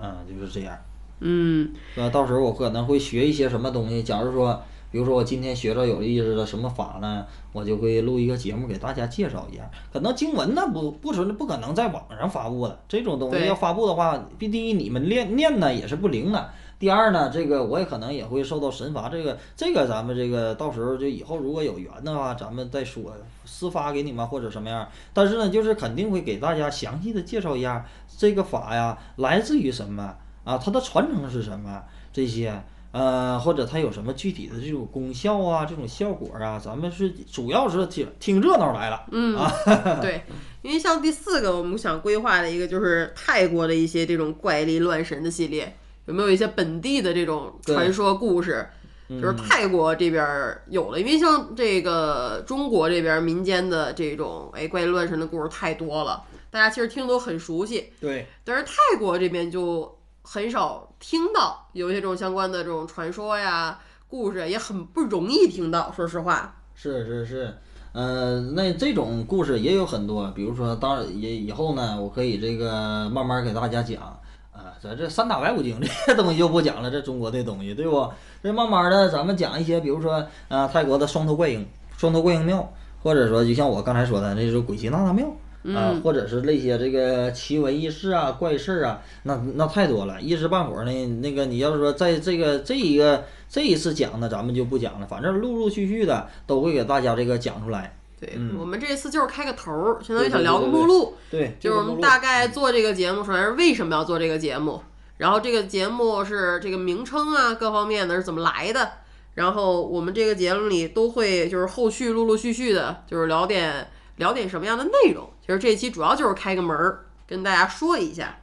[0.02, 0.78] 嗯，就是这样，
[1.20, 9.70] 嗯，那到时候我可能会学一些什么东西，假如说，比如说我今天学着有意思的什么法呢，我就会录一个节目给大家介绍一下。
[9.92, 16.50] 可能经文呢不不存不可能在网上发布的，这种东西要发布的话，第一你们念念呢也是不灵的。
[16.80, 24.88] 第二呢，这个我也可能也会受到神罚，这个这个咱们这个到时候就以后如果有缘的话，咱们再说私发给你们或者什么样。
[25.12, 27.84] 但是呢，就是肯定会给大家详细的介绍一下
[28.16, 31.82] 这个法呀来自于什么啊，它的传承是什么
[32.14, 32.62] 这些，
[32.92, 39.04] 呃，或者它有什么具体的这种功效啊，这种效果啊，咱们是主要是听听热闹来了。
[39.12, 39.52] 嗯，啊，
[40.00, 40.22] 对，
[40.62, 45.76] 因为像第四个我们想规划的一个就是泰国的一些这种怪力乱神的系列。
[46.08, 48.68] 有没有一些本地的这种传说故事？
[49.10, 50.22] 就是泰国这边
[50.68, 57.94] 有了，因为像这个中国这边民间的这种哎怪力乱神的故事太多了，大家其实听都很熟悉。
[58.02, 65.90] 对，但是泰国这边就很少听到有一些这种相关的这种传说呀、故事，也很不容易听到。
[65.96, 67.58] 说实话，是是是，
[67.94, 74.20] 嗯，那这种故事也有很多，比如说，当然也以后呢，我可以这个慢慢给大家讲。
[74.58, 78.10] 啊，咱这三打白骨精这些东西就不讲了，这中国的东西，对不？
[78.42, 81.64] 这慢慢的，咱们讲一些，比如说，啊，泰国的双头怪婴、
[81.96, 85.28] 双头怪婴庙，或者说，就像我刚才说的，那是鬼奇娜娜庙，
[85.76, 97.97] 啊，或者是那些这个奇闻异事啊、怪事啊，那那太多了，一时半会儿呢，那个你要是说在这个这一个这一次讲呢，咱们就不讲了，反正陆陆续续的都会给大家这个讲出来。
[98.20, 101.16] 对我们这次就是开个头儿，相当于想聊个目录。
[101.30, 104.82] 对，就是我们大概做这个节目，首先是为什么要做这个节目，
[105.18, 108.94] 然后这个节目是这个名称啊，各方面的是怎么来的，
[109.36, 115.30] 然后我们这个节目里都会就是后续陆陆续续的，就是聊点聊点什么样的内容。
[115.46, 118.40] 其实这期主要就是开个门儿，跟大家说一下。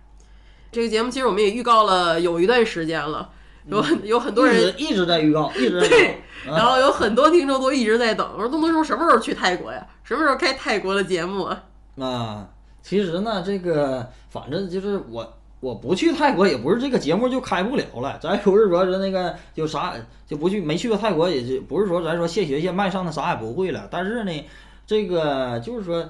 [0.71, 3.31] 这个节目其实我们也预告了有一段时间了。
[3.67, 9.87] 有有很多人一直在预告， 一直对，然后有很多听众都一直在等，我说东东叔什么时候去泰国呀？
[10.03, 11.63] 什么时候开泰国的节目啊？
[11.99, 12.49] 啊，
[12.83, 18.19] 其实呢，这个反正就是我我不去泰国，也不是这个节目就开不了了。
[18.21, 19.95] 咱不是说是那个就啥
[20.27, 23.89] 就不去，没去过泰国，也就不是说咱说现学现卖上的啥也不会了。
[23.91, 24.45] 但是呢，
[24.87, 26.07] 这个就是说，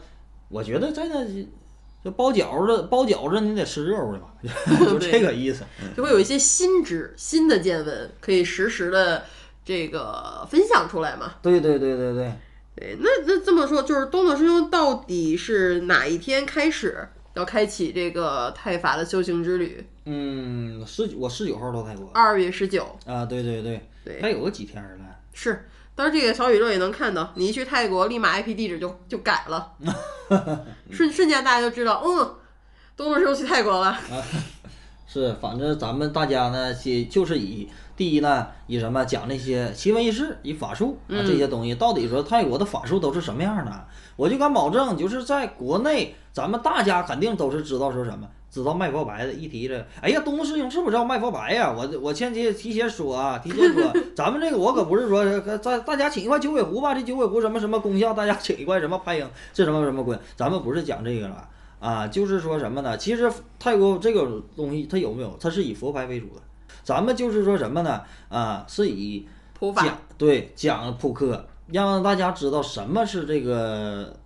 [0.48, 1.46] 我觉得在那。
[2.04, 4.34] 就包饺子，包饺子你得吃热乎的吧，
[4.86, 5.64] 就这个意思。
[5.96, 9.24] 就会有一些新知、新的见闻，可以实时的
[9.64, 11.36] 这个分享出来嘛。
[11.40, 12.32] 对对对对对。
[12.76, 19.86] 对，那那这么说，就是东东师兄到底是哪一天开始要开启这个泰法的修行之旅？
[20.06, 22.10] 嗯，十我十九号到泰国。
[22.12, 22.84] 二月十九。
[23.06, 23.80] 啊，对对对。
[24.04, 24.20] 对。
[24.20, 24.90] 还有个几天了。
[25.32, 25.66] 是。
[25.94, 29.72] 但是这个小宇宙也能看到，你一去泰国，立马 IP 地址就就改了，
[30.90, 32.35] 瞬瞬间大家就知道，嗯，
[32.96, 33.96] 东东师兄去泰国了。
[35.07, 43.87] 是，反正咱们大家呢，先就是以第一呢，以什么讲那些奇闻异事，以法术啊这些东西，到底说泰国的法术都是什么样的？
[44.16, 48.28] 我就敢保证，就是在国内，咱们大家肯定都是知道说什么。
[48.54, 51.74] 知道卖佛牌的，一提这，哎呀，东师兄是不是叫卖佛牌呀？
[51.76, 55.24] 我我前提提前说啊，提前说， 咱们这个我可不是说
[55.58, 56.94] 大大家请一块九尾狐吧？
[56.94, 58.14] 这九尾狐什么什么功效？
[58.14, 59.28] 大家请一块什么拍影？
[59.52, 60.16] 这什么什么鬼？
[60.36, 61.48] 咱们不是讲这个了
[61.80, 62.96] 啊，就是说什么呢？
[62.96, 65.36] 其实泰国这个东西它有没有？
[65.40, 66.40] 它是以佛牌为主的，
[66.84, 68.02] 咱们就是说什么呢？
[68.28, 69.26] 啊，是以
[69.74, 74.16] 讲对讲扑克，让大家知道什么是这个。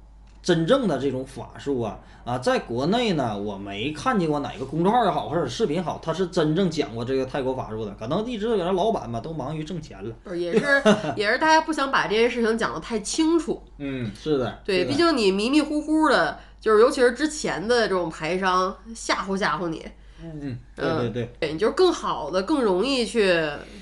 [0.49, 7.91] 真正的这种法术啊啊，在国内呢，我没看见过哪个公众号也好，或者视频好，他是真正讲过这个泰国法术的。
[8.01, 10.15] 可能一直搁那老板吧，都忙于挣钱了。
[10.25, 10.83] 不是，也是
[11.17, 13.63] 也是大家不想把这件事情讲得太清楚。
[13.77, 14.59] 嗯，是的。
[14.65, 19.85] 对，毕竟你迷迷糊糊的，就是尤其是之前的这种牌商吓唬吓唬你，
[20.23, 23.39] 嗯，对对对，对，你就是更好的、更容易去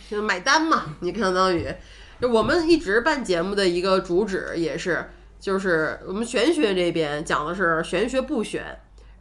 [0.08, 0.96] 去买单嘛。
[0.98, 1.72] 你相当于，
[2.20, 5.08] 就我们一直办节目的一个主旨也是，
[5.46, 8.64] 就是我们玄学这边讲的是玄学不玄，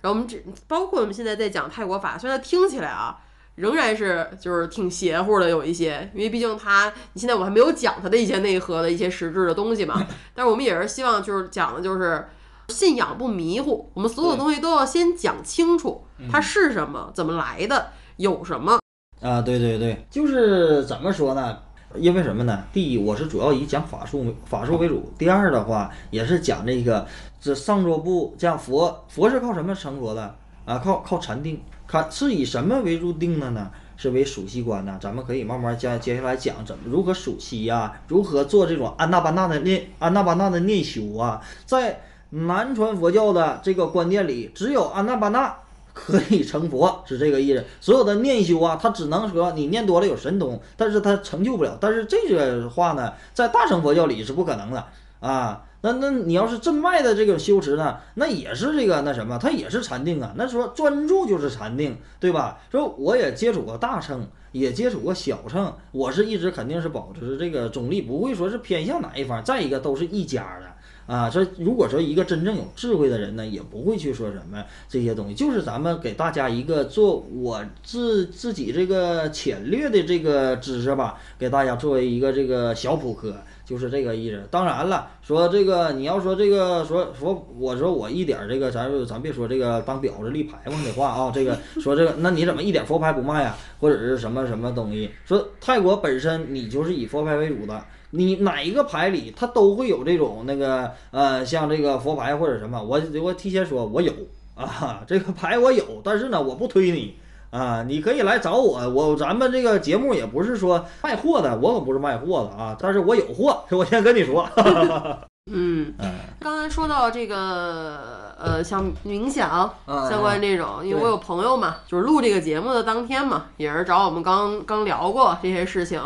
[0.01, 3.19] 然后我们这包括我们现在在讲泰国法，虽然它听起来啊。
[3.53, 10.05] 仍然是就是挺邪乎的，有一些，因为毕竟它，你现在我还没有讲它的一些内核的一些实质的东西嘛。
[10.33, 12.27] 但是我们也是希望就是讲的就是
[12.67, 18.77] 信仰不迷糊，我们所有东西都要先讲清楚它是什么，怎么来的，有什么。
[19.21, 21.59] 啊，对对对，就是怎么说呢？
[21.97, 22.63] 因为什么呢？
[22.73, 27.07] 第一，我是主要以讲法术法术为主；第二的话，也是讲这个
[27.39, 30.77] 这上座部，讲佛佛是靠什么成佛的啊？
[30.79, 31.61] 靠靠禅定。
[31.87, 33.69] 看是以什么为入定的呢？
[33.97, 34.97] 是为数息观呢？
[34.99, 38.01] 咱们可以慢慢接接下来讲怎么如何数息呀？
[38.07, 41.41] 如何做这种安那班那的念安那班那的念修啊？
[41.65, 45.55] 在南传佛教的这个观念里，只有安那班那
[45.95, 47.63] 可以成佛，是这个意思。
[47.81, 51.75] 所有的念修啊，它只能说你念多了有神通，但是它成就不了。
[51.81, 54.85] 但是这个话呢，在大乘佛教里是不可能的
[55.21, 55.63] 啊。
[55.81, 60.33] 那那你要是正脉的这个修持呢，那也是这个那什么，它也是禅定啊。
[60.35, 62.59] 那说专注就是禅定，对吧？
[62.71, 69.43] 说我也接触过大乘，也接触过小乘，我是一直肯定是保持这个中立，不会说是偏向哪一方。
[69.43, 70.65] 再一个都是一家的
[71.07, 71.29] 啊。
[71.29, 83.35] 说如果说一个真正有智慧的人呢，也不会去说什么这些东西，就是咱们给大家一个做我自自己这个浅略的这个知识吧，给大家作为一个这个小普科。
[83.65, 84.43] 就是这个意思。
[84.51, 91.31] 当然了，说这个你要说这个说说，我说我一点这个，咱咱别说这个当婊子立牌坊的话啊。
[91.33, 93.57] 这个 说这个，那你怎么一点佛牌不卖呀？
[93.79, 95.09] 或者是什么什么东西？
[95.25, 97.83] 说泰国本身你就是以佛牌为主的，
[98.15, 102.81] 你哪一个牌里它都会有这种那个呃，像这个佛牌或者什么。
[102.81, 104.11] 我我提前说，我有
[104.55, 107.15] 啊，这个牌我有，但是呢，我不推你。
[107.51, 114.45] 啊，你可以来找我，我咱们这个节目也不是说卖货的，我可不是卖货的啊，但是我有货， 我先跟你说。
[115.49, 115.93] 嗯，
[116.39, 126.01] 刚才说到这个呃，像冥想相关这种，因为我有朋友嘛，就是录这个节目的当天嘛，也是找我们刚刚聊过这些事情，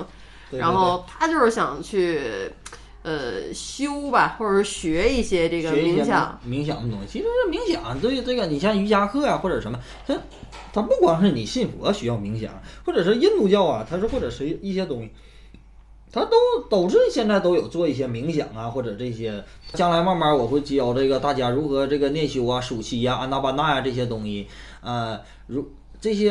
[0.51, 2.19] 然后他就是想去。
[3.01, 7.07] 呃，修吧，或者是学一些这个冥想，冥想的东西。
[7.07, 10.13] 其实这冥想对这个，你像瑜伽课呀，或者什么，它
[10.73, 12.51] 它不光是你信佛需要冥想，
[12.85, 15.11] 或者是印度教啊，它是或者是一些东西，
[16.11, 16.35] 它都
[16.69, 19.45] 都是现在都有做一些冥想啊，或者这些。
[19.73, 24.45] 将来慢慢我会教这个大家如何这个念修啊、数息呀、安那巴那呀这些东西。
[24.81, 25.65] 呃，如
[26.01, 26.29] 这些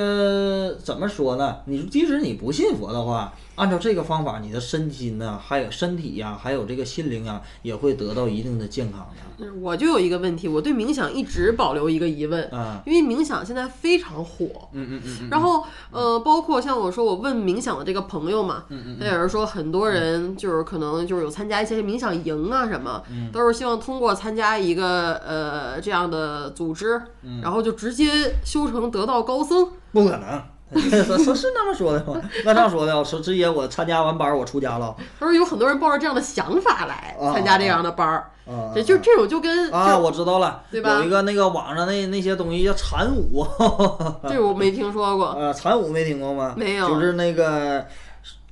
[0.74, 1.60] 怎么说呢？
[1.64, 3.32] 你即使你不信佛的话。
[3.58, 9.52] 按照这个方法，你的身心呢，还有身体呀，还有这个心灵啊，也会得到一定的健康的。
[9.60, 27.00] 我就有一个问题，我对冥想一直保留一个疑问啊，因为冥想现在非常火，嗯嗯嗯，然后呃，包括像我说我问冥想的这个朋友嘛，嗯嗯，他也是说很多人就是可能就是有参加一些冥想营啊什么，都是希望通过参加一个呃这样的组织，
[27.42, 30.42] 然后就直接修成得道高僧，不可能。
[30.76, 32.20] 是是那么说的吗？
[32.44, 34.94] 那这样说的，说直接我参加完班我出家了。
[35.18, 38.30] 他说有很多人抱着这样的想法来参加这样的班儿，
[38.74, 40.98] 这就这种就跟啊，我知道了，对吧？
[40.98, 43.46] 有一个那个网上那那些东西叫禅舞，
[44.28, 45.28] 这我没听说过。
[45.38, 46.54] 呃，禅舞没听过吗？
[46.56, 47.86] 没有，就是那个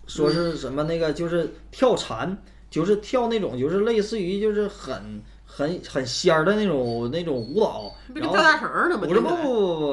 [0.07, 2.37] 说是什么那个就是跳禅，
[2.71, 9.03] 就是跳那种就是类似于就是很很很仙儿的那种那种舞蹈，然后跳大绳儿的吗？
[9.07, 9.43] 不是不不不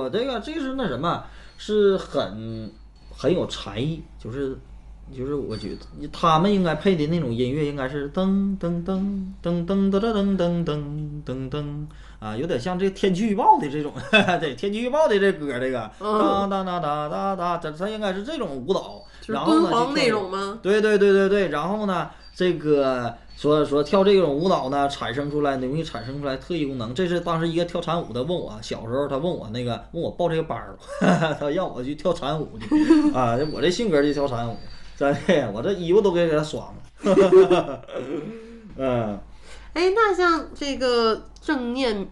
[0.03, 1.21] 不，这个这是那什么。
[1.65, 2.69] 是很
[3.15, 4.57] 很有才艺，就是
[5.15, 8.99] 就是我觉得他们应该配的那种音乐应该是噔噔噔
[9.41, 11.85] 噔噔噔噔噔噔噔噔
[12.19, 13.93] 啊，有点像这天气预报的这种，
[14.41, 20.59] 对天气预报的这歌这个哒哒哒哒哒哒，它它应该是这种舞蹈，然后呢那种吗？
[20.61, 23.15] 对对对对对，然后呢这个。
[23.35, 26.93] 说说跳这种舞蹈呢，产生出来容易产生出来特异功能。
[26.93, 30.77] 这是当时一个跳禅舞的问我，小时候他问我那个问我报这个班儿，
[31.39, 33.37] 他让我去跳禅舞去啊。
[33.51, 34.57] 我这性格就跳禅舞，
[34.95, 37.81] 真的，我这衣服都给给他爽了。
[38.77, 39.19] 嗯，
[39.73, 42.07] 哎，那像这个正念，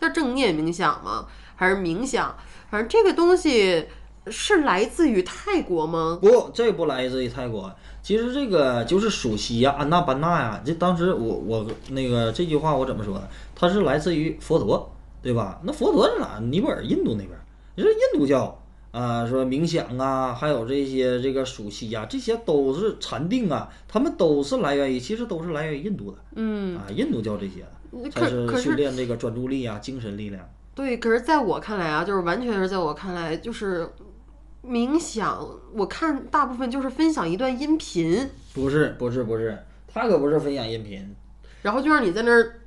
[0.00, 1.26] 叫正念冥想吗？
[1.54, 2.34] 还是冥想？
[2.70, 3.86] 反正这个东西
[4.26, 6.18] 是来自于泰国吗？
[6.20, 7.70] 不，这不来自于泰国。
[8.02, 10.60] 其实这个就是属西呀，安娜班纳呀。
[10.64, 13.28] 这当时我我那个这句话我怎么说的？
[13.54, 14.92] 它是来自于佛陀，
[15.22, 15.60] 对吧？
[15.62, 16.40] 那佛陀是哪？
[16.40, 17.30] 尼泊尔、印度那边。
[17.76, 26.18] 你说印度教啊，说冥想啊，还有这些这个属西呀，这些都是禅定啊，他们都是来源于，其实都是来源于印度的。
[26.34, 27.64] 嗯啊，印度教这些
[28.10, 30.44] 才是训练这个专注力啊，精神力量。
[30.74, 33.88] 对，可是在我看来啊，就是完全是在我看来，就是
[34.64, 39.58] 冥想，我看大部分就是分享一段音频，不是不是不是，
[39.88, 41.14] 他可不是分享音频，
[41.62, 42.60] 然后就让你在那儿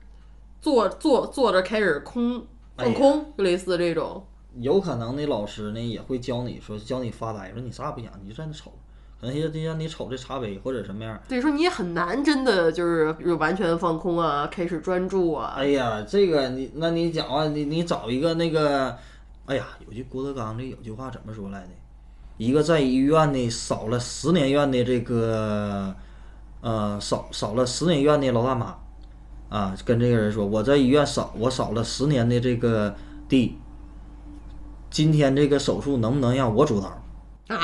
[0.62, 4.26] 坐坐坐着开始空放空，就类似这种。
[4.60, 8.72] 有可能那老师呢也会教你说教你发呆，说你啥也不想，你就在那瞅，
[9.20, 11.18] 可能就让你瞅这茶杯或者什么样。
[11.28, 15.56] 对，说你也很难真的就是完全放空啊，开始专注啊。
[15.58, 18.98] 哎呀，这个你那你讲话你你找一个那个，
[19.48, 21.70] 哎呀，有句郭德纲的有句话怎么说来的？
[22.38, 25.96] 一个在医院的扫了十年院的这个，
[26.62, 28.76] 呃，扫扫了十年院的老大妈，
[29.50, 32.96] 啊，跟这个人说，我在医院扫我扫了十年的这个
[33.30, 33.58] 地，
[34.90, 36.88] 今天这个手术能不能让我主刀？
[37.48, 37.60] 啊，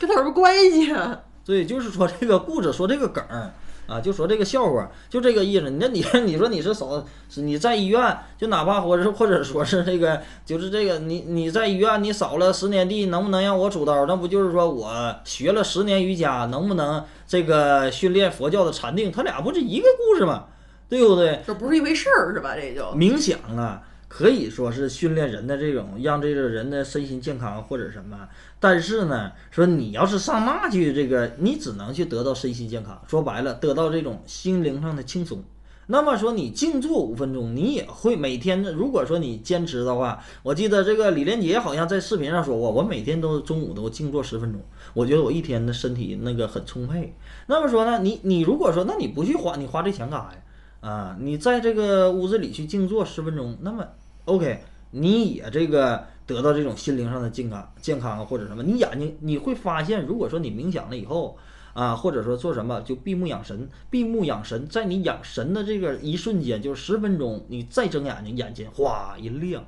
[0.00, 1.20] 跟他有什么关系啊？
[1.44, 3.52] 对，就是说这个故事，说这个梗儿。
[3.92, 5.68] 啊，就说这个笑话，就这个意思。
[5.78, 7.04] 那你说你说你是扫，
[7.36, 14.06] 你在医院，就哪怕或者或者说是这个，就是这个，你你在医院，你扫了十年地，能不能让我主刀？
[14.06, 19.12] 那不就是说我学了十年瑜伽，能不能这个训练佛教的禅定？
[19.12, 20.44] 他俩不是一个故事吗？
[20.88, 21.42] 对不对？
[21.46, 22.54] 这不是一回事儿是吧？
[22.54, 23.82] 这就冥想啊。
[24.14, 28.28] 可以说是训练人的这种，让这个人的身心健康或者什么。
[28.60, 33.00] 但是呢，说你要是上那去，这个你只能去得到身心健康。
[33.08, 35.42] 说白了，得到这种心灵上的轻松。
[35.86, 38.62] 那么说你静坐五分钟，你也会每天。
[38.62, 44.60] 如果说你坚持的话，我记得这个李连杰好像在视频上说过，我每天都中午都静坐十分钟。
[44.92, 47.14] 我觉得我一天的身体那个很充沛。
[47.46, 50.38] 那么说呢，你你如果说那你不去花，你花这钱干啥呀？
[50.82, 53.86] 啊，你在这个屋子里去静坐十分钟，那么。
[54.24, 54.60] OK，
[54.92, 61.36] 你也这个得到这种心灵上的健康、健康或者什么，你眼睛你会发现，如果说你冥想了以后
[61.74, 69.64] 啊，或者说做什么就闭目养神，闭目养神，在你养神的这个一瞬间，就十分钟，你再睁眼睛，眼睛哗一亮，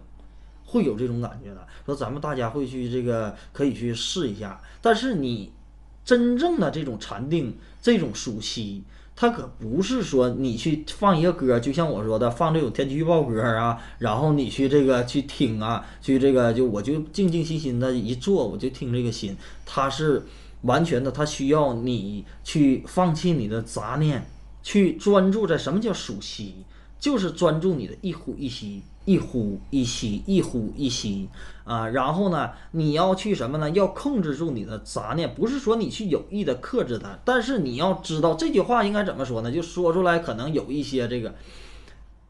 [0.65, 1.67] 会有这种感觉的。
[1.85, 5.53] 说咱们大家会去这个可以去试一下，但是你
[6.05, 8.85] 真正的这种禅定，这种熟悉。
[9.17, 20.23] 它可不是说你去放一个歌，就像我说的放这种天气预报歌啊，然后你去这个去听啊，去这个就我就静静心心的一坐，我就听这个心，它是
[20.63, 24.27] 完全的，它需要你去放弃你的杂念，
[24.63, 26.65] 去专注在什么叫数息，
[26.99, 28.83] 就是专注你的一呼一吸。
[29.05, 31.29] 一呼一吸，一呼一吸
[31.65, 33.69] 啊，然后呢，你要去什么呢？
[33.71, 39.53] 要控制住你的杂念，不是说你去有意的克制它，但是你要知道这句话应该怎么说呢？
[39.53, 41.35] 就说出来可能有一些这个，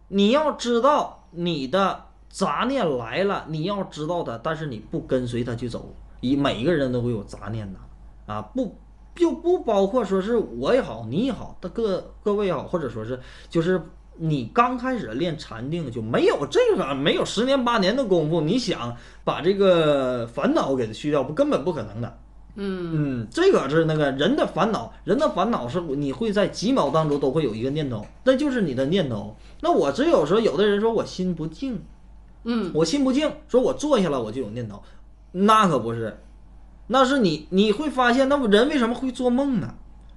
[0.09, 5.95] 你要知道你的杂念来了，你要知道它，但是你不跟随它去走。
[6.21, 7.79] 以每一个人都会有杂念的
[8.27, 8.77] 啊，不
[9.15, 13.81] 就不包括说是我也好，你也好，各各位也好，或者说是就是。
[14.17, 22.19] 你刚开始练禅定就没有这个，没有十年八年的功夫，你想把这个烦恼给它去掉，不根本不可能的。
[22.57, 29.37] 嗯嗯，这个是那个人的烦恼，人的烦恼是你会在几秒当中都会有一个念头，那就是你的念头。
[29.61, 31.83] 那我只有说，有的人说我心不静，
[32.45, 34.81] 嗯，我心不静，说我坐下了我就有念头，
[35.33, 36.17] 那可不是，
[36.87, 39.75] 那是你你会发现，那么人为什么会做梦呢？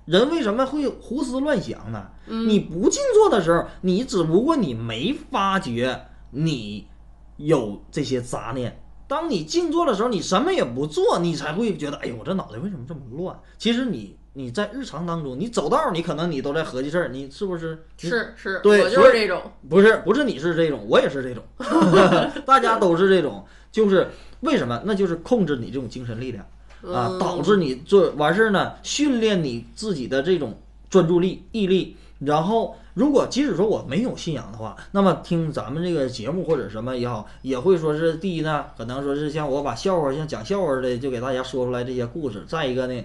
[0.08, 2.08] 人为什么会胡思乱想呢？
[2.26, 6.88] 你不静坐的时候，你只不过你没发觉你
[7.36, 8.82] 有这些杂念。
[9.08, 13.38] 当你静坐的时候，你什么也不做，你才会觉得，哎呦，我这脑袋为什么这么乱？
[13.58, 17.86] 其实你你在日常当中，你走道，你可能你都在合计事儿，你是不是？
[17.98, 19.42] 是是，对，我就是这种。
[19.70, 21.44] 不是不是，你是这种，我也是这种，
[22.46, 23.46] 大家都是这种。
[23.72, 24.82] 就是为什么？
[24.86, 26.46] 那就是控制你这种精神力量。
[26.94, 30.58] 啊，导致你做完事儿呢，训练你自己的这种
[30.90, 31.96] 专注力、毅力。
[32.20, 42.44] 然后，如果即使说我没有信仰的话，那么听咱们这个节目或者什么也好，也会说是第一呢，可能说是像我把笑话像讲笑话似的，就给大家说出来这些故事。
[42.48, 43.04] 再一个呢。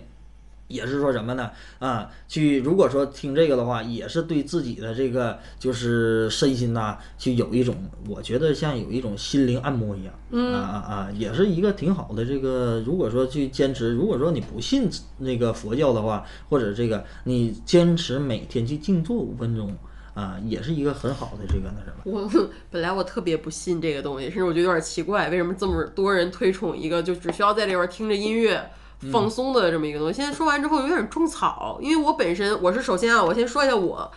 [0.73, 1.51] 也是说什么呢？
[1.79, 7.77] 啊，去如果说听这个的话，也是对自己的这个就是身心呐，去有一种，
[8.09, 10.15] 我觉得像有一种心灵按摩一样。
[10.31, 12.83] 嗯啊啊啊，也是一个挺好的这个。
[12.87, 19.77] 如果说去坚持，如果说你不信那个佛教的话，或者这个你坚持每天去静坐五分钟
[20.15, 22.03] 啊，也是一个很好的这个那什么。
[22.05, 28.71] 我 本来我特别不信这个东西，甚至我觉得有点奇怪，为什么这么多人推崇一个就只需要在里边听着音乐。
[29.11, 34.13] 放松的这么一个东西，现在说完之后有点种草，因为我本身我是首先啊，我先说一下我，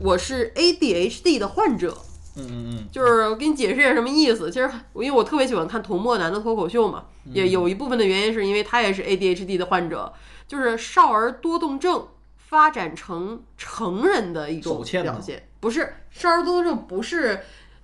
[0.00, 1.96] 我是 ADHD 的患者，
[2.36, 4.50] 嗯嗯嗯，就是我给你解释一下什么意思。
[4.50, 10.12] 其实因为我特别喜欢看童墨男的脱口秀嘛，也有一部分的原因是因为他也是 ADHD 的患者，
[10.46, 17.40] 就是少儿多动症发展成成人的一种表现，不是少儿多动症不是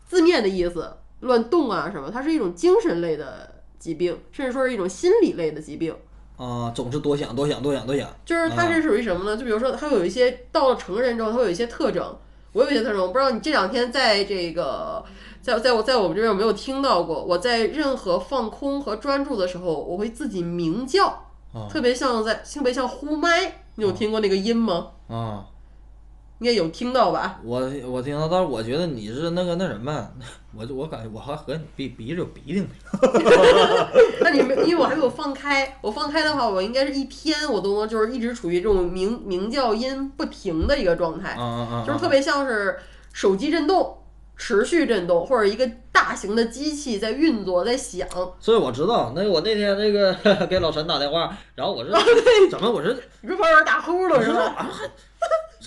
[0.07, 0.97] 字面的意思。
[1.21, 5.97] 乱动啊什么，它是一种精神类的疾病，甚至说是一种心理类的疾病。
[6.37, 8.09] 啊，总是多想多想多想多想。
[8.25, 9.37] 就是它是属于什么呢？
[9.37, 12.17] 就比如说，它会有一些到了成人之后，它会有一些特征。
[12.53, 15.05] 我有一些特征，我不知道你这两天在这个
[15.43, 17.23] 在在我在我们这边有没有听到过？
[17.25, 21.07] 我在任何放空和专注的时候，我会自己鸣叫，
[21.53, 23.65] 啊特别像在特别像呼麦。
[23.77, 24.89] 你有听过那个音吗？
[25.09, 25.45] 啊，
[26.39, 27.41] 应该有听到吧？
[27.45, 30.11] 我我听到，但是我觉得你是那个那什么，
[30.57, 32.67] 我就我感觉我还和你鼻鼻子有鼻涕呢。
[34.21, 35.79] 那你没，因为我还没有放开。
[35.81, 41.85] 我放开的话，我应该是一天我都能就是一直处于这种鸣鸣叫音不停的一个状态啊，啊啊！
[41.87, 42.79] 就是特别像是
[43.13, 43.99] 手机震动。
[44.37, 48.05] 持续震动，或者一个大型的机器在运作，在响。
[48.41, 50.13] 所以我知道，那我那天那个
[50.51, 51.97] 给老陈打电话，然后我说
[52.51, 54.69] 怎么我是你这旁边打呼噜是吧？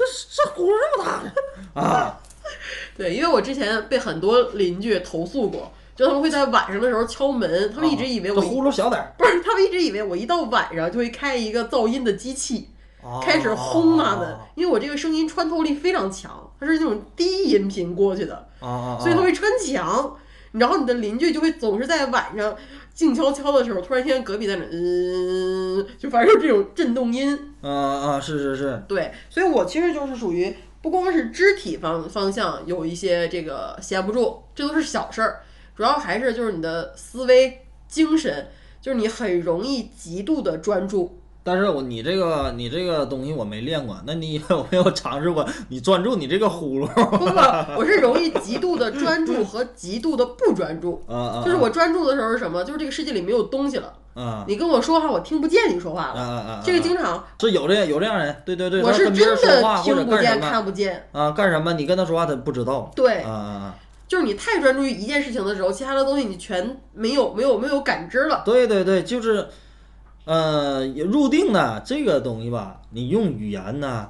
[0.03, 1.31] 啊，这这呼噜这么大呢？
[1.73, 2.19] 啊，
[2.95, 12.69] 对，因为我之前被很多邻居投诉过，就他们会在晚上的时候敲门，他们一直以为我这呼噜小点儿，不是，他们一直以为我一到晚上就会开一个噪音的机器，
[13.01, 20.15] 哦开始轰他们，因为我这个声音穿透力非常强，它是那种低音频过去的，啊啊，所以它会穿墙。
[20.51, 22.55] 然后你的邻居就会总是在晚上
[22.93, 27.37] 静悄悄的时候，突然听见隔壁在那，嗯，就发出这种震动音。
[27.61, 35.41] 啊啊，是是是，对，所以我其实就是属于不光是肢体方方向有一些这个闲不住，这都是小事儿，
[35.75, 38.47] 主要还是就是你的思维、精神，
[38.81, 41.16] 就是你很容易极度的专注。
[41.47, 45.47] 但是我你这个你这个东西我没练过，那你有没有尝试过？
[45.69, 46.87] 你专注你这个呼噜
[47.17, 51.01] 不不，我是容易极度的专注和极度的不专注。
[51.07, 52.65] 啊啊，就是我专注的时候是什么？
[52.65, 56.21] 就是这个世界里没有东西了，啊你跟我说话，我听不见你说话啊了。
[56.21, 59.35] 啊啊啊，这个经常，是有这有这样人，对对对，我是真的
[59.83, 61.07] 听不见、看不见。
[61.13, 61.71] 啊干什么？
[61.73, 63.75] 你跟他说话他不知道，对啊，啊啊，
[64.05, 68.41] 就是你太专注于一件事情的时候，其他的东西你全没有、没有、没有感知了。
[68.43, 69.47] 对对对，就是，
[70.27, 74.09] 呃，入定呢这个东西吧，你用语言呢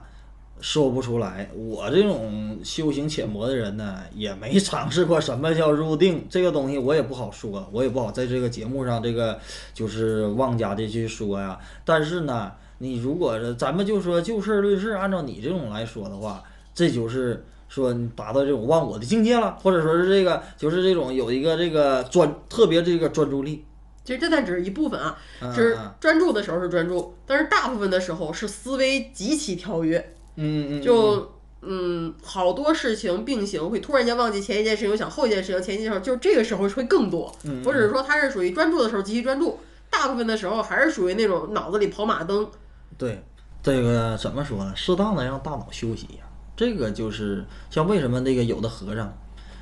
[0.60, 1.48] 说不出来。
[1.56, 9.40] 我这种修行浅薄的人呢，也没尝试过什么叫入定这个东西，我也不好说，我也不好在这个节目上这个
[9.76, 11.60] 就是妄加的去说呀。
[11.86, 16.44] 但是呢，你如果咱们就说就事论事，按照你这种来说的话，
[16.74, 17.46] 这就是。
[17.70, 23.66] 说你达到这种忘我的境界了，或者说是这个，就是这种有一个这个专特别这个专注力，
[24.08, 37.30] 其实这但只是一部分啊，嗯只是嗯专注的时候是专注，但是大部分的时候是思维极其跳跃，嗯嗯，就嗯好多事情并行，会突然间忘记前一件事情，想后一件事情，前一件事情，就是这个时候会更多。
[37.44, 42.50] 嗯我只是说它是属于专注的时候极其专注，大部分的时候还是属于那种脑子里跑马灯。
[42.98, 43.22] 对，
[43.62, 44.72] 这个怎么说呢？
[44.74, 46.24] 适当的让大脑休息一下。
[46.56, 49.14] 这个就是像为什么那个有的和尚，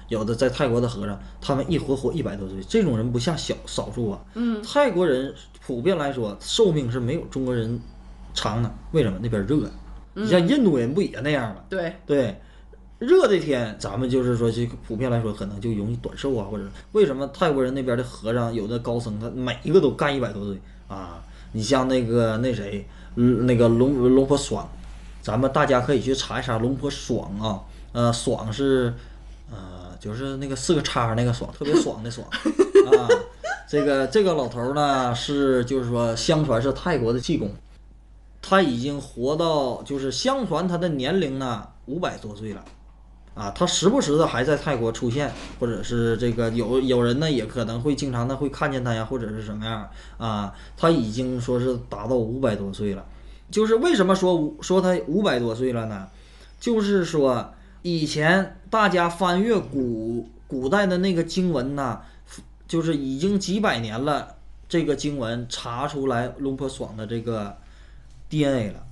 [0.08, 4.20] 有的在泰国的和尚，他们一活活一百多岁，这种人不下小少数啊。
[4.36, 5.34] 嗯，泰国人
[5.66, 7.80] 普遍来说寿命是没有中国人
[8.34, 9.20] 长的，为什么？
[9.22, 9.70] 那边热。
[10.14, 11.62] 你像印度人不也那样吗？
[11.68, 12.40] 对，对，
[13.00, 21.22] 热的天，咱们就是说，这个普遍来说，可能就容易短寿啊，或者为什么泰国人那边的和尚有的高僧，他每一个都干一百多岁啊？
[21.52, 24.70] 你像那个那谁，嗯，那个龙龙婆爽，
[25.22, 27.60] 咱们大家可以去查一查龙婆爽啊，
[27.92, 28.94] 呃，爽是，
[29.52, 33.10] 呃，就是那个四个叉那个爽，特别爽的爽 啊。
[33.68, 37.50] 这个这个老头呢，是就是说，相传是泰国的济公，
[38.40, 42.64] 他已经活到就是相传他的年龄呢五百多岁了，
[43.34, 49.90] 啊，他时不时的还在泰国出现，或者是这个有有人呢也可能会经常的会看见他呀，或者是什么样
[50.20, 53.04] 啊，他已经说是达到五百多岁了，
[53.50, 56.08] 就是为什么说说他五百多岁了呢？
[56.60, 57.54] 就是说
[57.86, 62.02] 以前大家翻阅古古代的那个经文呐，
[62.68, 67.56] 就是已经几百年了，这个经文查出来龙婆爽的这个
[68.28, 68.84] DNA 了。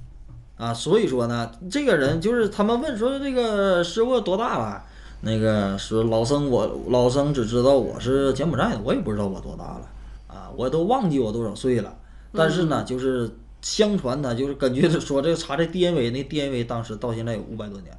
[0.58, 4.84] 啊，所以说呢，这个人就是他们问说这个师傅多大了？
[5.22, 9.90] 那个说老僧我老僧只知道我是柬埔寨的，我也不知道我多大了
[10.28, 11.98] 啊，我都忘记我多少岁了。
[12.32, 17.98] 但是呢，就是相传呢，就是根据说这个查这 DNA，那 DNA 当时到现在有五百多年。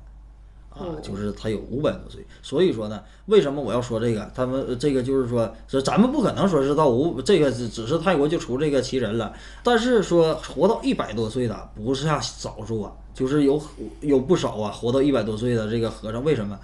[0.75, 4.31] 啊哦，就是他有五百多岁，所以说呢，为什么我要说这个？
[4.35, 13.63] 他们呃这个就是说，是咱们不可能说是到五这个只只是泰国就出这个奇人了，但是说活到一百多岁的不是下少数啊，就是有
[14.01, 16.59] 有不少啊，活到一百多岁的这个和尚，为什么？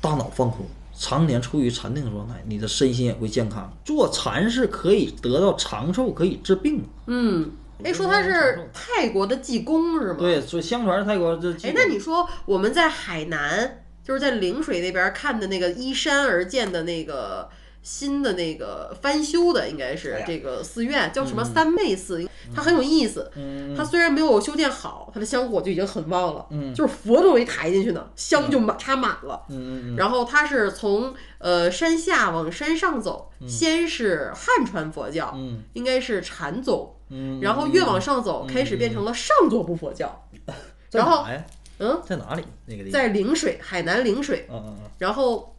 [0.00, 0.66] 大脑放空，
[0.98, 3.72] 常年处于禅定状态，你的身心也会健康。
[3.84, 6.88] 做禅是可以得到长寿，可以治病的。
[7.06, 7.48] 嗯，
[7.84, 10.16] 哎，说他是泰国的济公是吗？。
[10.18, 11.52] 对，所以相传是泰国这。
[11.66, 17.48] 哎，那你说我们在海南就是在陵水那边看的那个依山而建的那个
[17.82, 22.24] 新的那个翻修的，应该是这个寺院，叫什么三昧寺，
[22.54, 23.30] 它很有意思。
[23.36, 29.42] 嗯它虽然没有修建好，它的香火就已经很旺了，嗯就是佛都没抬进去呢，香就满插满了。
[29.48, 40.26] 嗯嗯然后它是从呃山下往山上走，先是汉传佛教，嗯应该是禅宗，嗯，然后越往上走，开始变成了上座部佛教。
[40.90, 41.44] 然后呀？
[41.78, 42.44] 嗯，在哪里？
[42.66, 42.92] 那个地方？
[42.92, 45.54] 在陵水，海南陵水，嗯嗯嗯然后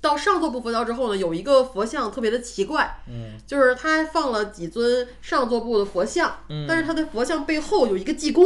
[0.00, 8.44] 到上座部佛教之后呢，有一个佛像特别的奇怪，嗯就是他放了几尊上座部的佛像，嗯但是他的佛像背后有一个济公。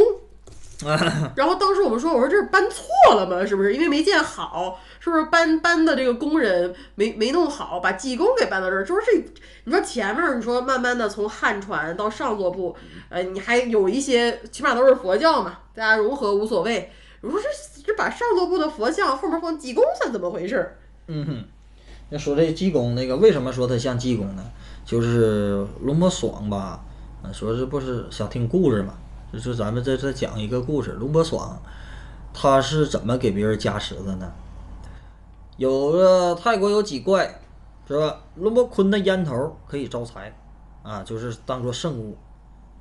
[1.35, 3.45] 然后当时我们说，我说这是搬错了吗？
[3.45, 4.79] 是不是因为没建好？
[4.99, 8.83] 是不是搬搬的这个工人没没弄好，把济公给搬到这儿？
[8.83, 9.25] 就是这，
[9.65, 12.75] 你说前面你说慢慢的从汉传到上座部，
[13.09, 16.91] 呃，你还有一些起码都是佛教嘛，大家融合无所谓。
[17.21, 17.47] 我说这
[17.83, 20.77] 这把上座部的佛像后面放济公算怎么回事？
[21.07, 21.43] 嗯哼。
[22.09, 24.43] 要说这济公那个，为什么说他像济公呢？
[24.83, 26.83] 就是龙婆爽吧，
[27.23, 28.95] 啊，说这不是想听故事嘛？
[29.31, 30.91] 就是咱们在这讲一个故事。
[30.91, 31.61] 龙伯爽
[32.33, 34.31] 他是怎么给别人加持的呢？
[35.57, 37.41] 有个泰国有几怪，
[37.87, 38.17] 是吧？
[38.35, 40.33] 龙伯坤的烟头可以招财，
[40.81, 42.17] 啊，就是当做圣物，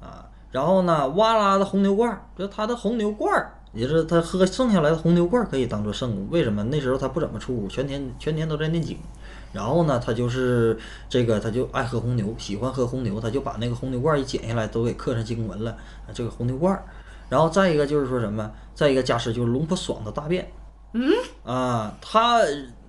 [0.01, 6.29] 啊，然后呢，哇啦的红牛罐儿，就他的红牛罐，也是他喝剩下来的红牛罐可以当做圣物。
[6.31, 6.63] 为什么？
[6.65, 8.97] 那时候他不怎么出屋，全天全天都在念经。
[9.53, 10.79] 然后呢，他就是
[11.09, 15.77] 这个，他就爱喝红牛，喜欢喝红牛，他就把那个红牛罐一剪下来，都给刻上经文了。
[16.15, 16.85] 这个红牛罐儿。
[17.29, 18.51] 然后再一个就是说什么？
[18.75, 20.51] 再一个加持就是龙婆爽的大便。
[20.93, 21.13] 嗯
[21.45, 22.41] 啊，他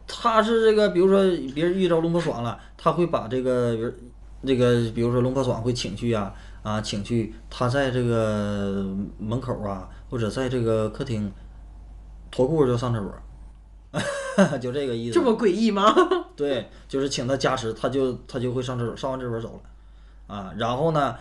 [0.08, 1.20] 他是这个，比如说
[1.54, 3.92] 别人遇着龙婆爽了，他会把这个，比如
[4.44, 6.34] 这个，比如说龙婆爽会请去呀、
[6.64, 8.84] 啊，请去他在这个
[9.20, 11.32] 门口啊，或者在这个客厅
[12.32, 15.14] 脱裤就上厕所， 就这个意思。
[15.14, 15.94] 这么诡异吗？
[16.36, 21.16] 对，就是请他加持，他就他就会上厕所，上完厕所走了，啊，然后呢，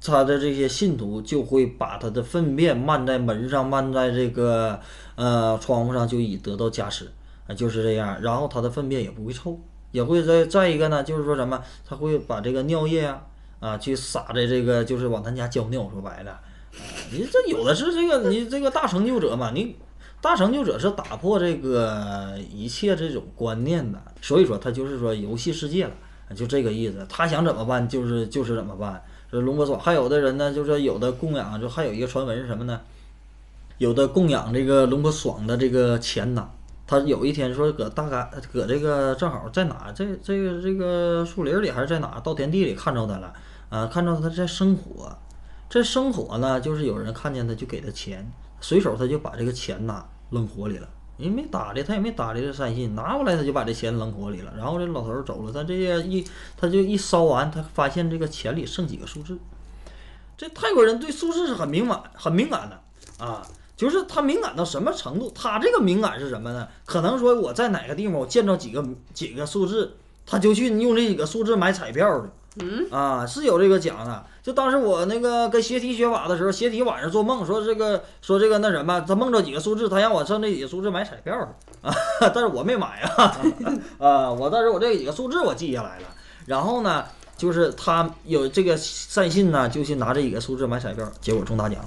[0.00, 4.78] 他的这些信徒就会把他的粪便漫在门上，漫在这个
[5.16, 7.10] 呃窗户上，就以得到加持，
[7.46, 8.20] 啊，就是这样。
[8.22, 9.58] 然后他的粪便也不会臭，
[9.90, 13.26] 也会再再一个呢，就是说什么，他会把这个尿液啊
[13.60, 16.40] 啊去撒在这个，就是往他家浇尿，说白了，啊，
[17.10, 19.76] 你这有的是这个你这个大成就者嘛，你。
[20.24, 25.92] 大成就者是打破这个一切这种观念的，所以说他就是说游戏世界了，
[26.34, 27.06] 就这个意思。
[27.10, 29.02] 他想怎么办就是就是怎么办。
[29.30, 32.80] 这龙婆爽，还有的人呢，就是有的供养，就还有一个传闻是什么呢？
[33.76, 36.48] 有的供养这个龙婆爽的这个钱呐，
[36.86, 43.34] 他有一天说搁大概搁这个正好在哪，这这个这个树林里还是在哪，稻田地里看着他了，
[43.68, 45.14] 啊，看着他在生火，
[45.68, 48.26] 这生火呢，就是有人看见他就给他钱，
[48.62, 50.02] 随手他就把这个钱呐
[50.34, 50.88] 扔火里了。
[51.16, 54.52] 人没搭理他，也没搭理这善信，拿过来他就把这钱扔火里了。
[54.56, 56.26] 然后这老头走了，他这些一
[56.56, 59.38] 他就一烧完，他发现这个钱里剩几个数字。
[60.36, 65.30] 这泰国人对数字是很敏感、很敏感的啊，就是他敏感到什么程度？
[65.32, 66.66] 他这个敏感是什么呢？
[66.84, 72.28] 可能说我在哪个地方我见着几个几个数字，他就去用这几个数字买彩票去。
[72.60, 74.24] 嗯啊，是有这个讲的。
[74.42, 81.94] 就当时我那个跟邪体学法的时候，邪体晚上做梦说这个说这个那什么，他梦着几个数字，他让我上这几个数字买彩票去啊，
[82.34, 83.36] 但是我没买啊
[83.98, 86.06] 啊，我但是我这几个数字我记下来了。
[86.46, 87.04] 然后呢，
[87.36, 91.82] 就是他有这个善信呢，就去拿这几个数字买彩票，结果中大奖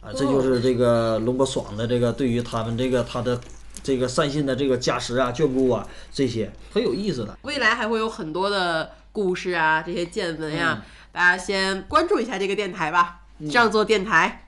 [0.00, 0.10] 啊！
[0.12, 3.40] 这就是这个龙哥爽的这个对于他们这个他的
[3.84, 7.38] 这个善信的这个加持啊、眷顾啊这些很有意思的。
[7.42, 10.82] 未来还会有很多的故事啊这些见闻呀
[11.12, 14.46] 大家先关注一下这个电台吧上座电台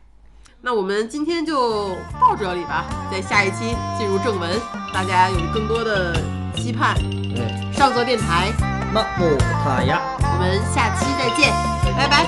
[0.62, 1.90] 那我们今天就
[2.20, 4.50] 到这里吧在下一期进入正文
[4.92, 6.14] 大家有更多的
[6.56, 6.96] 期盼。
[7.36, 8.52] 嗯上座电台。
[10.22, 11.52] 我们下期再见
[11.96, 12.24] 拜拜。